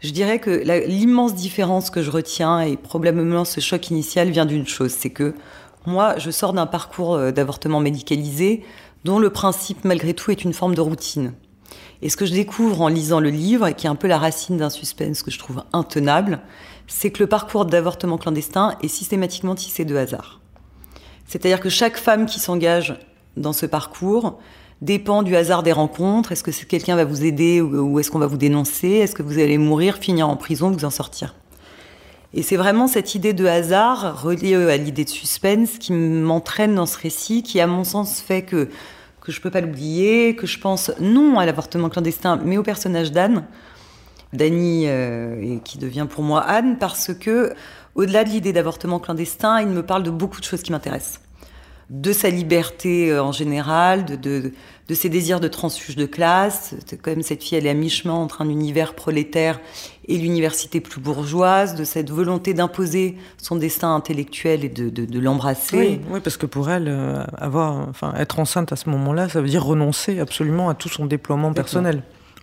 je 0.00 0.10
dirais 0.10 0.38
que 0.38 0.50
l'immense 0.86 1.34
différence 1.34 1.90
que 1.90 2.02
je 2.02 2.10
retiens, 2.10 2.60
et 2.60 2.76
probablement 2.76 3.44
ce 3.44 3.60
choc 3.60 3.90
initial, 3.90 4.30
vient 4.30 4.46
d'une 4.46 4.66
chose, 4.66 4.92
c'est 4.92 5.10
que 5.10 5.34
moi, 5.84 6.16
je 6.18 6.30
sors 6.30 6.52
d'un 6.52 6.66
parcours 6.66 7.14
euh, 7.14 7.32
d'avortement 7.32 7.80
médicalisé 7.80 8.62
dont 9.04 9.18
le 9.18 9.30
principe, 9.30 9.84
malgré 9.84 10.14
tout, 10.14 10.30
est 10.30 10.44
une 10.44 10.52
forme 10.52 10.76
de 10.76 10.80
routine. 10.80 11.32
Et 12.00 12.08
ce 12.08 12.16
que 12.16 12.26
je 12.26 12.32
découvre 12.32 12.80
en 12.80 12.88
lisant 12.88 13.18
le 13.18 13.30
livre, 13.30 13.66
et 13.66 13.74
qui 13.74 13.86
est 13.86 13.90
un 13.90 13.96
peu 13.96 14.06
la 14.06 14.18
racine 14.18 14.56
d'un 14.56 14.70
suspense 14.70 15.24
que 15.24 15.32
je 15.32 15.38
trouve 15.40 15.64
intenable, 15.72 16.40
c'est 16.86 17.10
que 17.10 17.24
le 17.24 17.28
parcours 17.28 17.64
d'avortement 17.64 18.18
clandestin 18.18 18.76
est 18.82 18.88
systématiquement 18.88 19.56
tissé 19.56 19.84
de 19.84 19.96
hasard. 19.96 20.41
C'est-à-dire 21.32 21.60
que 21.60 21.70
chaque 21.70 21.96
femme 21.96 22.26
qui 22.26 22.40
s'engage 22.40 22.94
dans 23.38 23.54
ce 23.54 23.64
parcours 23.64 24.38
dépend 24.82 25.22
du 25.22 25.34
hasard 25.34 25.62
des 25.62 25.72
rencontres. 25.72 26.30
Est-ce 26.30 26.44
que 26.44 26.50
quelqu'un 26.66 26.94
va 26.94 27.06
vous 27.06 27.24
aider 27.24 27.62
ou 27.62 27.98
est-ce 27.98 28.10
qu'on 28.10 28.18
va 28.18 28.26
vous 28.26 28.36
dénoncer? 28.36 28.88
Est-ce 28.88 29.14
que 29.14 29.22
vous 29.22 29.38
allez 29.38 29.56
mourir, 29.56 29.96
finir 29.96 30.28
en 30.28 30.36
prison, 30.36 30.70
vous 30.70 30.84
en 30.84 30.90
sortir? 30.90 31.34
Et 32.34 32.42
c'est 32.42 32.56
vraiment 32.56 32.86
cette 32.86 33.14
idée 33.14 33.32
de 33.32 33.46
hasard 33.46 34.22
reliée 34.22 34.56
à 34.56 34.76
l'idée 34.76 35.04
de 35.04 35.08
suspense 35.08 35.78
qui 35.78 35.94
m'entraîne 35.94 36.74
dans 36.74 36.84
ce 36.84 36.98
récit, 36.98 37.42
qui 37.42 37.60
à 37.60 37.66
mon 37.66 37.84
sens 37.84 38.20
fait 38.20 38.42
que 38.42 38.68
que 39.22 39.32
je 39.32 39.40
peux 39.40 39.50
pas 39.50 39.62
l'oublier, 39.62 40.36
que 40.36 40.46
je 40.46 40.58
pense 40.58 40.92
non 41.00 41.38
à 41.38 41.46
l'avortement 41.46 41.88
clandestin, 41.88 42.38
mais 42.44 42.58
au 42.58 42.62
personnage 42.62 43.10
d'Anne, 43.10 43.46
d'Annie, 44.32 44.84
euh, 44.86 45.58
qui 45.64 45.78
devient 45.78 46.06
pour 46.08 46.24
moi 46.24 46.40
Anne, 46.40 46.76
parce 46.78 47.14
que, 47.14 47.54
au-delà 47.94 48.24
de 48.24 48.30
l'idée 48.30 48.52
d'avortement 48.52 48.98
clandestin, 48.98 49.60
il 49.60 49.68
me 49.68 49.82
parle 49.82 50.02
de 50.02 50.10
beaucoup 50.10 50.40
de 50.40 50.44
choses 50.44 50.62
qui 50.62 50.72
m'intéressent 50.72 51.20
de 51.92 52.12
sa 52.12 52.30
liberté 52.30 53.10
euh, 53.10 53.22
en 53.22 53.32
général, 53.32 54.06
de, 54.06 54.16
de, 54.16 54.52
de, 54.88 54.94
ses 54.94 55.10
désirs 55.10 55.40
de 55.40 55.48
transfuge 55.48 55.94
de 55.94 56.06
classe. 56.06 56.74
Quand 57.02 57.10
même, 57.10 57.22
cette 57.22 57.42
fille, 57.42 57.58
elle 57.58 57.66
est 57.66 57.70
à 57.70 57.74
mi-chemin 57.74 58.14
entre 58.14 58.40
un 58.40 58.48
univers 58.48 58.94
prolétaire 58.94 59.60
et 60.08 60.16
l'université 60.16 60.80
plus 60.80 61.00
bourgeoise, 61.00 61.74
de 61.74 61.84
cette 61.84 62.10
volonté 62.10 62.54
d'imposer 62.54 63.16
son 63.36 63.56
destin 63.56 63.94
intellectuel 63.94 64.64
et 64.64 64.70
de, 64.70 64.88
de 64.88 65.18
l'embrasser. 65.20 65.76
Oui, 65.76 66.00
oui, 66.10 66.20
parce 66.20 66.38
que 66.38 66.46
pour 66.46 66.70
elle, 66.70 66.88
euh, 66.88 67.24
avoir, 67.36 67.88
enfin, 67.88 68.14
être 68.16 68.38
enceinte 68.38 68.72
à 68.72 68.76
ce 68.76 68.88
moment-là, 68.88 69.28
ça 69.28 69.42
veut 69.42 69.48
dire 69.48 69.64
renoncer 69.64 70.18
absolument 70.18 70.70
à 70.70 70.74
tout 70.74 70.88
son 70.88 71.04
déploiement 71.04 71.52
personnel 71.52 72.02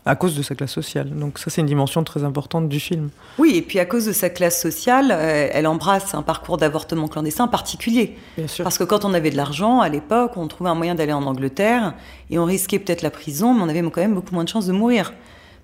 à 0.09 0.15
cause 0.15 0.35
de 0.35 0.41
sa 0.41 0.55
classe 0.55 0.71
sociale. 0.71 1.11
Donc 1.11 1.37
ça, 1.37 1.51
c'est 1.51 1.61
une 1.61 1.67
dimension 1.67 2.03
très 2.03 2.23
importante 2.23 2.67
du 2.67 2.79
film. 2.79 3.09
Oui, 3.37 3.53
et 3.57 3.61
puis 3.61 3.77
à 3.77 3.85
cause 3.85 4.07
de 4.07 4.11
sa 4.11 4.31
classe 4.31 4.59
sociale, 4.59 5.11
euh, 5.11 5.49
elle 5.51 5.67
embrasse 5.67 6.15
un 6.15 6.23
parcours 6.23 6.57
d'avortement 6.57 7.07
clandestin 7.07 7.47
particulier. 7.47 8.17
Bien 8.35 8.47
sûr. 8.47 8.63
Parce 8.63 8.79
que 8.79 8.83
quand 8.83 9.05
on 9.05 9.13
avait 9.13 9.29
de 9.29 9.37
l'argent, 9.37 9.81
à 9.81 9.89
l'époque, 9.89 10.31
on 10.35 10.47
trouvait 10.47 10.71
un 10.71 10.75
moyen 10.75 10.95
d'aller 10.95 11.13
en 11.13 11.23
Angleterre, 11.27 11.93
et 12.31 12.39
on 12.39 12.45
risquait 12.45 12.79
peut-être 12.79 13.03
la 13.03 13.11
prison, 13.11 13.53
mais 13.53 13.61
on 13.61 13.69
avait 13.69 13.83
quand 13.83 14.01
même 14.01 14.15
beaucoup 14.15 14.33
moins 14.33 14.43
de 14.43 14.49
chances 14.49 14.65
de 14.65 14.71
mourir. 14.71 15.13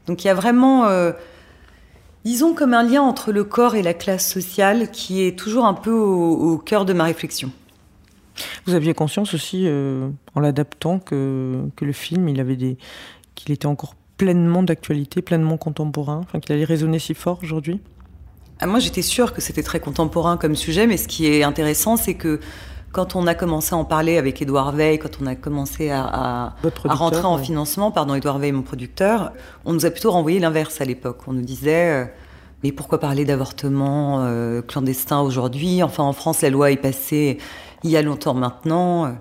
Donc 0.05 0.23
il 0.23 0.27
y 0.27 0.29
a 0.29 0.35
vraiment, 0.35 0.85
euh, 0.85 1.11
disons, 2.23 2.53
comme 2.53 2.75
un 2.75 2.83
lien 2.83 3.01
entre 3.01 3.31
le 3.31 3.43
corps 3.43 3.73
et 3.73 3.81
la 3.81 3.95
classe 3.95 4.31
sociale 4.31 4.91
qui 4.91 5.23
est 5.23 5.35
toujours 5.35 5.65
un 5.65 5.73
peu 5.73 5.91
au, 5.91 6.59
cœur 6.59 6.85
de 6.85 6.93
ma 6.93 7.05
réflexion. 7.05 7.51
Vous 8.67 8.75
aviez 8.75 8.93
conscience 8.93 9.33
aussi, 9.33 9.63
euh, 9.65 10.07
en 10.35 10.39
l'adaptant, 10.39 10.99
que, 10.99 11.63
que 11.75 11.83
le 11.83 11.93
film, 11.93 12.29
il 12.29 12.39
avait 12.39 12.57
des, 12.57 12.77
qu'il 13.33 13.51
était 13.51 13.65
encore 13.65 13.95
pleinement 14.17 14.63
d'actualité, 14.63 15.21
pleinement 15.21 15.57
contemporain, 15.57 16.21
enfin, 16.23 16.39
qu'il 16.39 16.55
allait 16.55 16.65
résonner 16.65 16.99
si 16.99 17.13
fort 17.13 17.39
aujourd'hui 17.43 17.81
ah, 18.59 18.67
Moi, 18.67 18.79
j'étais 18.79 19.01
sûre 19.01 19.33
que 19.33 19.41
c'était 19.41 19.63
très 19.63 19.79
contemporain 19.79 20.37
comme 20.37 20.55
sujet, 20.55 20.87
mais 20.87 20.97
ce 20.97 21.07
qui 21.07 21.27
est 21.27 21.43
intéressant, 21.43 21.97
c'est 21.97 22.13
que 22.13 22.39
quand 22.91 23.17
on 23.17 23.27
a 23.27 23.35
commencé 23.35 23.75
à 23.75 23.77
en 23.77 23.83
parler 23.83 24.17
avec 24.17 24.41
Édouard 24.41 24.71
Veil, 24.71 24.99
quand 24.99 25.21
on 25.21 25.25
a 25.25 25.35
commencé 25.35 25.89
à, 25.89 26.05
à, 26.05 26.55
rentrer 26.85 27.25
en 27.25 27.37
financement, 27.37 27.91
pardon, 27.91 28.15
Édouard 28.15 28.39
Veil, 28.39 28.53
mon 28.53 28.61
producteur, 28.61 29.33
on 29.65 29.73
nous 29.73 29.85
a 29.85 29.91
plutôt 29.91 30.11
renvoyé 30.11 30.39
l'inverse 30.39 30.79
à 30.79 30.85
l'époque. 30.85 31.19
On 31.27 31.33
nous 31.33 31.41
disait, 31.41 31.91
euh, 31.91 32.05
mais 32.63 32.71
pourquoi 32.71 33.01
parler 33.01 33.25
d'avortement 33.25 34.23
euh, 34.23 34.61
clandestin 34.61 35.19
aujourd'hui? 35.19 35.83
Enfin, 35.83 36.03
en 36.03 36.13
France, 36.13 36.41
la 36.41 36.49
loi 36.49 36.71
est 36.71 36.77
passée 36.77 37.37
il 37.83 37.91
y 37.91 37.97
a 37.97 38.01
longtemps 38.01 38.33
maintenant. 38.33 39.15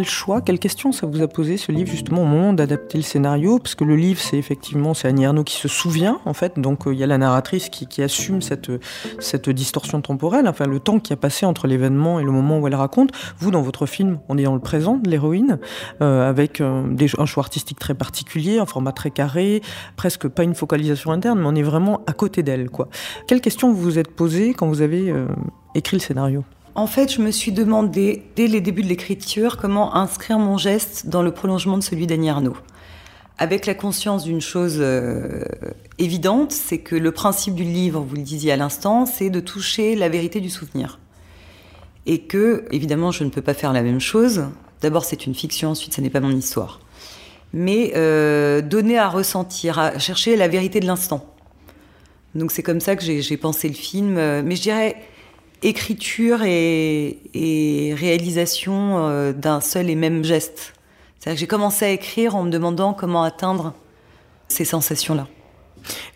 Quel 0.00 0.08
choix, 0.08 0.40
quelle 0.40 0.58
question 0.58 0.92
ça 0.92 1.06
vous 1.06 1.20
a 1.20 1.28
posé 1.28 1.58
ce 1.58 1.72
livre 1.72 1.90
justement 1.90 2.22
au 2.22 2.26
moment 2.26 2.54
d'adapter 2.54 2.96
le 2.96 3.04
scénario? 3.04 3.58
Parce 3.58 3.74
que 3.74 3.84
le 3.84 3.96
livre, 3.96 4.18
c'est 4.18 4.38
effectivement 4.38 4.94
c'est 4.94 5.08
Annie 5.08 5.24
Ernaux 5.24 5.44
qui 5.44 5.56
se 5.56 5.68
souvient 5.68 6.20
en 6.24 6.32
fait, 6.32 6.58
donc 6.58 6.86
euh, 6.86 6.94
il 6.94 6.98
y 6.98 7.02
a 7.02 7.06
la 7.06 7.18
narratrice 7.18 7.68
qui, 7.68 8.00
assume 8.00 8.40
cette, 8.40 8.70
cette 9.18 9.50
distorsion 9.50 10.00
temporelle, 10.00 10.48
enfin 10.48 10.66
le 10.66 10.80
temps 10.80 11.00
qui 11.00 11.12
a 11.12 11.16
passé 11.16 11.44
entre 11.44 11.66
l'événement 11.66 12.18
et 12.18 12.22
le 12.22 12.30
moment 12.30 12.60
où 12.60 12.66
elle 12.66 12.74
raconte. 12.76 13.10
Vous, 13.40 13.50
dans 13.50 13.60
votre 13.60 13.84
film, 13.84 14.20
on 14.30 14.38
est 14.38 14.44
dans 14.44 14.54
le 14.54 14.60
présent 14.60 14.96
de 14.96 15.10
l'héroïne, 15.10 15.58
euh, 16.00 16.26
avec 16.26 16.62
euh, 16.62 16.82
un 17.18 17.26
choix 17.26 17.42
artistique 17.42 17.78
très 17.78 17.94
particulier, 17.94 18.58
un 18.58 18.64
format 18.64 18.92
très 18.92 19.10
carré, 19.10 19.60
presque 19.96 20.28
pas 20.28 20.44
une 20.44 20.54
focalisation 20.54 21.12
interne, 21.12 21.40
mais 21.40 21.46
on 21.46 21.54
est 21.54 21.62
vraiment 21.62 22.00
à 22.06 22.14
côté 22.14 22.42
d'elle. 22.42 22.70
quoi. 22.70 22.88
Quelle 23.26 23.42
question 23.42 23.70
vous 23.70 23.82
vous 23.82 23.98
êtes 23.98 24.16
posée 24.16 24.54
quand 24.54 24.66
vous 24.66 24.80
avez 24.80 25.12
écrit 25.74 25.98
le 25.98 26.00
scénario? 26.00 26.42
En 26.74 26.86
fait, 26.86 27.12
je 27.12 27.20
me 27.20 27.30
suis 27.30 27.52
demandé, 27.52 28.22
dès 28.36 28.46
les 28.46 28.60
débuts 28.60 28.82
de 28.82 28.88
l'écriture, 28.88 29.56
comment 29.56 29.94
inscrire 29.94 30.38
mon 30.38 30.56
geste 30.56 31.08
dans 31.08 31.22
le 31.22 31.32
prolongement 31.32 31.78
de 31.78 31.82
celui 31.82 32.06
d'Annie 32.06 32.30
Arnaud. 32.30 32.56
Avec 33.38 33.66
la 33.66 33.74
conscience 33.74 34.24
d'une 34.24 34.40
chose 34.40 34.76
euh, 34.78 35.44
évidente, 35.98 36.52
c'est 36.52 36.78
que 36.78 36.94
le 36.94 37.10
principe 37.10 37.54
du 37.54 37.64
livre, 37.64 38.00
vous 38.00 38.16
le 38.16 38.22
disiez 38.22 38.52
à 38.52 38.56
l'instant, 38.56 39.06
c'est 39.06 39.30
de 39.30 39.40
toucher 39.40 39.96
la 39.96 40.08
vérité 40.08 40.40
du 40.40 40.50
souvenir. 40.50 40.98
Et 42.06 42.22
que, 42.22 42.64
évidemment, 42.70 43.10
je 43.10 43.24
ne 43.24 43.30
peux 43.30 43.42
pas 43.42 43.54
faire 43.54 43.72
la 43.72 43.82
même 43.82 44.00
chose. 44.00 44.44
D'abord, 44.80 45.04
c'est 45.04 45.26
une 45.26 45.34
fiction, 45.34 45.70
ensuite, 45.70 45.94
ce 45.94 46.00
n'est 46.00 46.10
pas 46.10 46.20
mon 46.20 46.30
histoire. 46.30 46.80
Mais 47.52 47.92
euh, 47.96 48.60
donner 48.60 48.98
à 48.98 49.08
ressentir, 49.08 49.78
à 49.78 49.98
chercher 49.98 50.36
la 50.36 50.46
vérité 50.46 50.78
de 50.80 50.86
l'instant. 50.86 51.26
Donc 52.36 52.52
c'est 52.52 52.62
comme 52.62 52.78
ça 52.78 52.94
que 52.94 53.02
j'ai 53.02 53.36
pensé 53.36 53.66
le 53.66 53.74
film. 53.74 54.14
Mais 54.14 54.54
je 54.54 54.62
dirais, 54.62 54.96
écriture 55.62 56.42
et, 56.42 57.94
réalisation 57.96 58.98
euh, 58.98 59.32
d'un 59.32 59.60
seul 59.60 59.90
et 59.90 59.94
même 59.94 60.24
geste. 60.24 60.74
C'est-à-dire 61.18 61.36
que 61.36 61.40
j'ai 61.40 61.46
commencé 61.46 61.84
à 61.84 61.90
écrire 61.90 62.36
en 62.36 62.44
me 62.44 62.50
demandant 62.50 62.94
comment 62.94 63.22
atteindre 63.22 63.74
ces 64.48 64.64
sensations-là. 64.64 65.28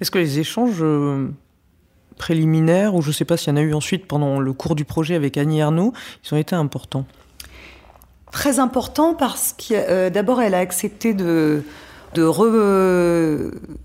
Est-ce 0.01 0.11
que 0.11 0.19
les 0.19 0.39
échanges 0.39 0.81
euh, 0.81 1.29
préliminaires, 2.17 2.95
ou 2.95 3.03
je 3.03 3.09
ne 3.09 3.13
sais 3.13 3.25
pas 3.25 3.37
s'il 3.37 3.51
y 3.51 3.53
en 3.53 3.57
a 3.57 3.63
eu 3.63 3.75
ensuite 3.75 4.07
pendant 4.07 4.41
le 4.41 4.53
cours 4.53 4.75
du 4.75 4.85
projet 4.85 5.15
avec 5.15 5.37
Annie 5.37 5.63
Arnaud, 5.63 5.93
ils 6.25 6.35
ont 6.35 6.39
été 6.39 6.55
importants? 6.55 7.07
Très 8.33 8.59
important 8.59 9.15
parce 9.15 9.53
que 9.53 9.75
euh, 9.75 10.11
d'abord 10.11 10.43
elle 10.43 10.55
a 10.55 10.59
accepté 10.59 11.15
de, 11.15 11.63
de 12.15 12.23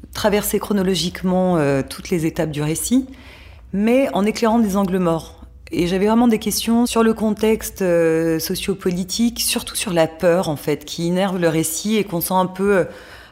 retraverser 0.08 0.60
chronologiquement 0.60 1.58
euh, 1.58 1.82
toutes 1.88 2.10
les 2.10 2.26
étapes 2.26 2.52
du 2.52 2.62
récit, 2.62 3.06
mais 3.74 4.10
en 4.14 4.26
éclairant 4.26 4.60
des 4.60 4.76
angles 4.78 4.98
morts. 5.00 5.39
Et 5.72 5.86
j'avais 5.86 6.08
vraiment 6.08 6.28
des 6.28 6.40
questions 6.40 6.88
sur 6.88 7.04
le 7.04 7.14
contexte 7.14 7.84
euh, 7.84 8.40
sociopolitique, 8.40 9.40
surtout 9.40 9.76
sur 9.76 9.94
la 9.94 10.08
peur 10.08 10.50
en 10.50 10.56
fait, 10.56 10.84
qui 10.84 11.06
innerve 11.06 11.38
le 11.38 11.48
récit 11.48 11.98
et 11.98 12.04
qu'on 12.04 12.22
sent 12.22 12.34
un 12.34 12.48
peu 12.48 12.78
euh, 12.78 12.84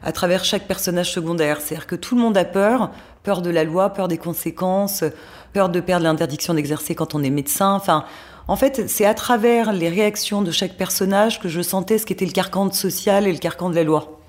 à 0.04 0.12
travers 0.12 0.46
chaque 0.46 0.68
personnage 0.68 1.12
secondaire. 1.12 1.60
C'est-à-dire 1.60 1.88
que 1.88 1.96
tout 1.96 2.16
le 2.16 2.22
monde 2.22 2.38
a 2.38 2.46
peur, 2.46 2.92
peur 3.24 3.42
de 3.42 3.50
la 3.50 3.64
loi, 3.64 3.90
peur 3.90 4.08
des 4.08 4.20
conséquences, 4.20 5.04
peur 5.52 5.70
de 5.70 5.80
perdre 5.80 6.04
l'interdiction 6.04 6.54
d'exercer 6.54 6.94
quand 6.94 7.16
on 7.16 7.24
est 7.24 7.32
médecin. 7.32 7.74
Enfin, 7.74 8.06
en 8.48 8.56
fait, 8.56 8.88
c'est 8.88 9.06
à 9.06 9.16
travers 9.16 9.74
les 9.74 9.90
réactions 9.90 10.44
de 10.44 10.52
chaque 10.52 10.78
personnage 10.78 11.40
que 11.40 11.50
je 11.50 11.62
sentais 11.64 11.98
ce 11.98 12.06
qu'était 12.06 12.26
le 12.26 12.32
carcan 12.32 12.72
social 12.72 13.26
et 13.26 13.32
le 13.32 13.40
carcan 13.40 13.72
de 13.72 13.76
la 13.76 13.84
loi. 13.84 14.20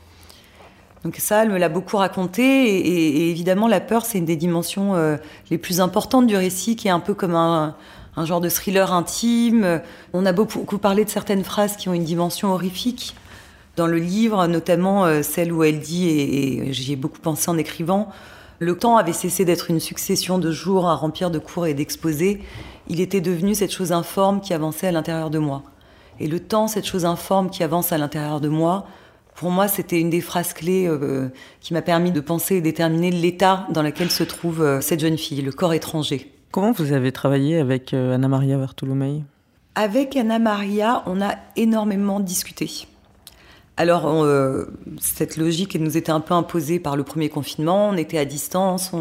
Donc 1.05 1.17
ça, 1.17 1.43
elle 1.43 1.51
me 1.51 1.59
l'a 1.59 1.69
beaucoup 1.69 1.97
raconté, 1.97 2.43
et, 2.43 3.31
évidemment, 3.31 3.69
la 3.69 3.81
peur, 3.81 4.05
c'est 4.05 4.19
une 4.19 4.25
des 4.25 4.35
dimensions 4.35 4.97
euh, 4.97 5.17
les 5.51 5.59
plus 5.59 5.81
importantes 5.81 6.27
du 6.27 6.37
récit, 6.37 6.75
qui 6.75 6.89
est 6.89 6.91
un 6.91 6.99
peu 6.99 7.15
comme 7.15 7.37
un, 7.37 7.77
un 8.17 8.25
genre 8.25 8.41
de 8.41 8.49
thriller 8.49 8.93
intime. 8.93 9.81
On 10.13 10.27
a 10.27 10.33
beaucoup 10.33 10.79
parlé 10.79 11.05
de 11.05 11.11
certaines 11.11 11.45
phrases 11.45 11.77
qui 11.77 11.89
ont 11.89 11.95
une 11.95 12.05
dimension 12.05 12.53
horrifique 12.53 13.15
dans 13.79 13.87
le 13.87 13.99
livre, 13.99 14.47
notamment 14.49 15.07
euh, 15.07 15.23
celle 15.23 15.53
où 15.53 15.63
elle 15.63 15.79
dit, 15.79 16.09
et, 16.09 16.73
j'y 16.73 16.93
ai 16.93 16.97
beaucoup 16.97 17.21
pensé 17.21 17.49
en 17.49 17.57
écrivant, 17.57 18.09
le 18.59 18.77
temps 18.77 18.97
avait 18.97 19.13
cessé 19.13 19.45
d'être 19.45 19.71
une 19.71 19.79
succession 19.79 20.39
de 20.39 20.51
jours 20.51 20.89
à 20.89 20.97
remplir 20.97 21.31
de 21.31 21.39
cours 21.39 21.67
et 21.67 21.75
d'exposés. 21.75 22.43
Il 22.89 23.01
était 23.01 23.21
devenu 23.21 23.55
cette 23.55 23.71
chose 23.71 23.93
informe 23.93 24.41
qui 24.41 24.53
avançait 24.53 24.89
à 24.89 24.93
l'intérieur 24.93 25.31
de 25.31 25.39
moi. 25.39 25.63
Et 26.19 26.27
le 26.27 26.41
temps, 26.41 26.67
cette 26.67 26.85
chose 26.85 27.05
informe 27.05 27.51
qui 27.51 27.63
avance 27.63 27.93
à 27.93 27.99
l'intérieur 27.99 28.41
de 28.41 28.49
moi, 28.49 28.87
pour 29.37 29.53
moi, 29.53 29.69
c'était 29.69 30.01
une 30.01 30.11
des 30.11 30.21
phrases 30.21 30.53
clés 30.53 30.89
euh, 30.89 31.29
qui 31.61 31.73
m'a 31.73 31.83
permis 31.83 32.11
de 32.11 32.21
penser 32.21 32.57
et 32.57 32.61
déterminer 32.61 33.13
l'état 33.13 33.69
dans 33.71 33.85
lequel 33.85 34.11
se 34.11 34.25
trouve 34.25 34.61
euh, 34.61 34.81
cette 34.81 34.99
jeune 34.99 35.17
fille, 35.17 35.43
le 35.43 35.53
corps 35.53 35.75
étranger. 35.75 36.33
Comment 36.51 36.73
vous 36.73 36.93
avez 36.93 37.13
travaillé 37.13 37.59
avec 37.59 37.93
euh, 37.93 38.15
Anna 38.15 38.27
Maria 38.27 38.57
Bartolomei 38.57 39.23
Avec 39.75 40.17
Anna 40.17 40.39
Maria, 40.39 41.03
on 41.05 41.21
a 41.21 41.35
énormément 41.57 42.21
discuté. 42.21 42.89
Alors, 43.77 44.07
euh, 44.07 44.65
cette 44.99 45.37
logique 45.37 45.77
nous 45.77 45.99
était 45.99 46.11
un 46.11 46.21
peu 46.21 46.33
imposée 46.33 46.81
par 46.81 46.97
le 46.97 47.05
premier 47.05 47.29
confinement. 47.29 47.91
On 47.91 47.97
était 47.97 48.17
à 48.17 48.25
distance, 48.25 48.93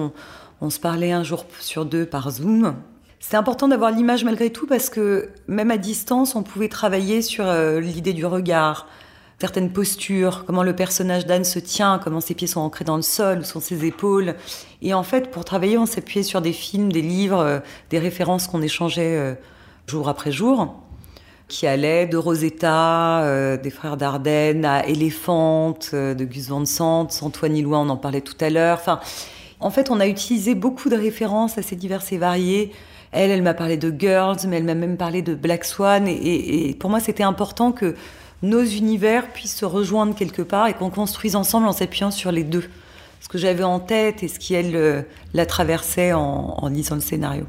on, 0.62 0.70
se 0.70 0.80
parlait 0.80 1.13
un 1.13 1.24
jour 1.24 1.46
sur 1.62 1.86
deux 1.86 2.06
par 2.06 2.30
Zoom. 2.32 2.75
C'est 3.22 3.38
important 3.38 3.70
d'avoir 3.70 3.92
l'image 3.92 4.25
malgré 4.25 4.51
tout 4.51 4.68
parce 4.68 4.89
que 4.89 5.30
même 5.48 5.72
à 5.72 5.77
distance, 5.77 6.36
on 6.36 6.44
pouvait 6.44 6.70
travailler 6.70 7.22
sur 7.22 7.48
euh, 7.48 7.80
l'idée 7.80 8.13
du 8.13 8.25
regard, 8.25 8.88
certaines 9.39 9.70
postures, 9.70 10.46
comment 10.46 10.63
le 10.63 10.75
personnage 10.75 11.25
d'Anne 11.25 11.44
se 11.44 11.60
tient, 11.60 12.00
comment 12.03 12.22
ses 12.22 12.34
pieds 12.34 12.48
sont 12.48 12.62
ancrés 12.62 12.86
dans 12.86 12.96
le 12.96 13.03
sol, 13.03 13.39
où 13.39 13.44
sont 13.44 13.60
ses 13.60 13.86
épaules. 13.86 14.36
Et 14.82 14.94
en 14.94 15.03
fait, 15.03 15.29
pour 15.29 15.46
travailler, 15.46 15.77
on 15.77 15.86
s'appuyait 15.86 16.24
sur 16.24 16.41
des 16.41 16.53
films, 16.53 16.91
des 16.91 17.03
livres, 17.03 17.39
euh, 17.39 17.60
des 17.89 18.00
références 18.00 18.48
qu'on 18.48 18.62
échangeait 18.62 19.15
euh, 19.15 19.36
jour 19.86 20.10
après 20.10 20.32
jour, 20.32 20.75
qui 21.48 21.67
allaient 21.67 22.08
de 22.08 22.17
Rosetta, 22.17 23.22
euh, 23.22 23.58
des 23.58 23.70
frères 23.70 23.96
Dardenne, 23.96 24.65
à 24.65 24.88
Éléphante, 24.88 25.94
de 25.94 26.25
Gus 26.25 26.50
Van 26.50 26.65
Sant, 26.65 27.08
Antoine 27.22 27.56
Ilois, 27.56 27.79
on 27.79 27.89
en 27.89 27.98
parlait 27.98 28.22
tout 28.22 28.38
à 28.41 28.50
l'heure. 28.50 28.79
Enfin, 28.79 29.00
en 29.60 29.70
fait, 29.70 29.91
on 29.91 30.00
a 30.00 30.08
utilisé 30.08 30.56
beaucoup 30.56 30.89
de 30.89 30.96
références 30.96 31.60
assez 31.60 31.75
diverses 31.75 32.12
et 32.12 32.17
variées. 32.17 32.72
Elle, 33.12 33.32
elle 33.32 33.44
m'a 33.44 33.53
parlé 33.53 33.77
de 33.77 33.94
Girls, 33.98 34.38
mais 34.48 34.58
elle 34.58 34.65
m'a 34.65 34.75
même 34.75 34.98
parlé 34.98 35.22
de 35.22 35.34
Black 35.36 35.63
Swan. 35.63 36.08
et 36.08 36.75
pour 36.79 36.89
moi, 36.89 37.00
c'était 37.00 37.24
important 37.24 37.72
que 37.72 37.95
nos 38.43 38.63
univers 38.63 39.32
puissent 39.32 39.56
se 39.56 39.65
rejoindre 39.65 40.15
quelque 40.15 40.41
part 40.41 40.67
et 40.67 40.73
qu'on 40.73 40.89
construise 40.89 41.36
ensemble 41.36 41.67
en 41.67 41.71
s'appuyant 41.71 42.12
sur 42.12 42.32
les 42.32 42.43
deux. 42.43 42.65
Ce 43.19 43.28
que 43.28 43.38
j'avais 43.38 43.63
en 43.63 43.80
tête 43.80 44.23
et 44.23 44.28
ce 44.28 44.39
qui, 44.39 44.54
elle, 44.54 44.76
euh, 44.76 45.02
la 45.34 45.45
traversait 45.45 46.13
en, 46.13 46.56
en 46.58 46.67
lisant 46.69 46.95
le 46.95 47.02
scénario. 47.02 47.45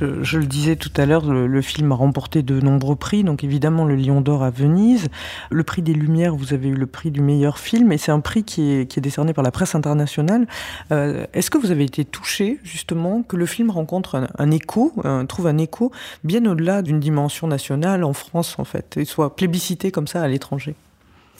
Je, 0.00 0.38
le 0.38 0.46
disais 0.46 0.76
tout 0.76 0.90
à 0.96 1.06
l'heure, 1.06 1.26
le, 1.26 1.62
film 1.62 1.92
a 1.92 1.94
remporté 1.94 2.42
de 2.42 2.60
nombreux 2.60 2.96
prix, 2.96 3.22
donc 3.24 3.44
évidemment 3.44 3.84
le 3.84 3.96
Lion 3.96 4.20
d'Or 4.20 4.42
à 4.42 4.50
Venise, 4.50 5.08
le 5.50 5.62
prix 5.62 5.82
des 5.82 5.92
Lumières, 5.92 6.34
vous 6.34 6.54
avez 6.54 6.68
eu 6.68 6.74
le 6.74 6.86
prix 6.86 7.10
du 7.10 7.20
meilleur 7.20 7.58
film, 7.58 7.92
et 7.92 7.98
c'est 7.98 8.12
un 8.12 8.20
prix 8.20 8.44
qui 8.44 8.62
est, 8.72 8.98
décerné 8.98 9.32
par 9.32 9.44
la 9.44 9.50
presse 9.50 9.74
internationale. 9.74 10.46
Euh, 10.92 11.26
est-ce 11.32 11.50
que 11.50 11.58
vous 11.58 11.70
avez 11.70 11.84
été 11.84 12.04
touché 12.04 12.58
justement 12.62 13.22
que 13.22 13.36
le 13.36 13.46
film 13.46 13.70
rencontre 13.70 14.28
un, 14.38 14.50
écho, 14.50 14.92
trouve 15.28 15.46
un 15.46 15.58
écho 15.58 15.92
bien 16.24 16.44
au-delà 16.46 16.82
d'une 16.82 17.00
dimension 17.00 17.46
nationale 17.46 18.04
en 18.04 18.12
France 18.12 18.56
en 18.58 18.64
fait, 18.64 18.96
et 18.96 19.04
soit 19.04 19.36
plébiscité 19.36 19.90
comme 19.90 20.06
ça 20.06 20.22
à 20.22 20.28
l'étranger? 20.28 20.74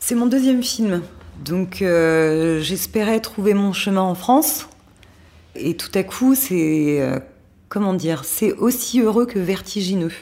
C'est 0.00 0.14
mon 0.14 0.26
deuxième 0.26 0.62
film, 0.62 1.02
donc 1.44 1.82
euh, 1.82 2.60
j'espérais 2.60 3.20
trouver 3.20 3.54
mon 3.54 3.72
chemin 3.72 4.02
en 4.02 4.14
France. 4.14 4.68
Et 5.54 5.76
tout 5.76 5.90
à 5.94 6.02
coup, 6.02 6.34
c'est 6.34 7.00
euh, 7.00 7.18
comment 7.70 7.94
dire, 7.94 8.24
c'est 8.24 8.52
aussi 8.54 9.00
heureux 9.00 9.24
que 9.24 9.38
vertigineux. 9.38 10.12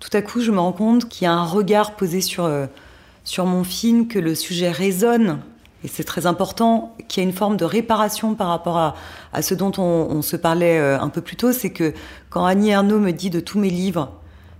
Tout 0.00 0.08
à 0.14 0.22
coup, 0.22 0.40
je 0.40 0.50
me 0.50 0.58
rends 0.58 0.72
compte 0.72 1.08
qu'il 1.08 1.26
y 1.26 1.28
a 1.28 1.32
un 1.32 1.44
regard 1.44 1.94
posé 1.94 2.20
sur, 2.22 2.44
euh, 2.46 2.66
mon 3.38 3.64
film, 3.64 4.08
que 4.08 4.18
le 4.18 4.34
sujet 4.34 4.70
résonne, 4.70 5.40
et 5.84 5.88
c'est 5.88 6.04
très 6.04 6.24
important, 6.24 6.96
qu'il 7.06 7.22
y 7.22 7.26
a 7.26 7.28
une 7.28 7.36
forme 7.36 7.58
de 7.58 7.66
réparation 7.66 8.34
par 8.34 8.48
rapport 8.48 8.78
à, 8.78 8.94
à 9.34 9.42
ce 9.42 9.54
dont 9.54 9.72
on, 9.76 10.22
se 10.22 10.36
parlait 10.36 10.78
euh, 10.78 10.98
un 10.98 11.10
peu 11.10 11.20
plus 11.20 11.36
tôt, 11.36 11.52
c'est 11.52 11.70
que 11.70 11.92
quand 12.30 12.46
Annie 12.46 12.70
Ernaux 12.70 12.98
me 12.98 13.12
dit 13.12 13.28
de 13.28 13.40
tous 13.40 13.58
mes 13.58 13.70
livres, 13.70 14.10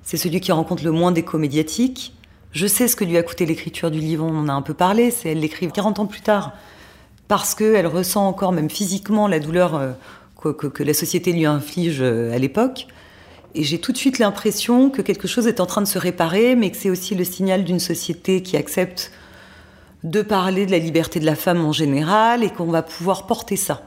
c'est 0.03 0.19
celui 0.19 0.41
qui 0.41 0.53
rencontre 0.53 0.85
le 0.85 0.93
moins 0.93 1.13
d'écho 1.13 1.39
médiatique, 1.39 2.15
je 2.53 2.67
sais 2.67 2.87
ce 2.87 2.97
que 2.97 3.05
lui 3.05 3.17
a 3.17 3.23
coûté 3.23 3.47
l'écriture 3.47 3.91
du 3.91 3.99
livre, 3.99 4.27
on 4.27 4.37
en 4.39 4.49
a 4.51 4.53
un 4.53 4.63
peu 4.63 4.75
parlé, 4.75 5.11
c'est 5.11 5.31
elle 5.31 5.41
l'écrit 5.41 5.73
40 5.73 6.01
ans 6.01 6.07
plus 6.07 6.21
tard, 6.21 6.53
parce 7.29 7.55
qu'elle 7.55 7.87
ressent 7.87 8.29
encore, 8.29 8.53
même 8.53 8.69
physiquement, 8.69 9.27
la 9.27 9.41
douleur 9.41 9.75
euh, 9.75 9.93
que, 10.53 10.83
la 10.83 10.95
société 10.95 11.33
lui 11.33 11.47
inflige 11.47 11.99
euh, 12.01 12.35
à 12.35 12.39
l'époque. 12.39 12.87
Et 13.55 13.63
j'ai 13.63 13.79
tout 13.79 13.93
de 13.93 13.97
suite 13.97 14.19
l'impression 14.19 14.91
que 14.91 15.03
quelque 15.03 15.27
chose 15.27 15.47
est 15.47 15.61
en 15.61 15.67
train 15.67 15.81
de 15.81 15.87
se 15.87 15.99
réparer, 15.99 16.57
mais 16.57 16.71
que 16.71 16.77
c'est 16.77 16.91
aussi 16.91 17.15
le 17.15 17.25
signal 17.25 17.65
d'une 17.65 17.81
société 17.81 18.43
qui 18.43 18.57
accepte 18.57 19.13
de 20.05 20.23
parler 20.23 20.67
de 20.67 20.71
la 20.71 20.79
liberté 20.79 21.21
de 21.21 21.27
la 21.27 21.37
femme 21.37 21.65
en 21.65 21.73
général 21.73 22.45
et 22.45 22.51
qu'on 22.51 22.67
va 22.67 22.83
pouvoir 22.83 23.27
porter 23.27 23.57
ça. 23.57 23.83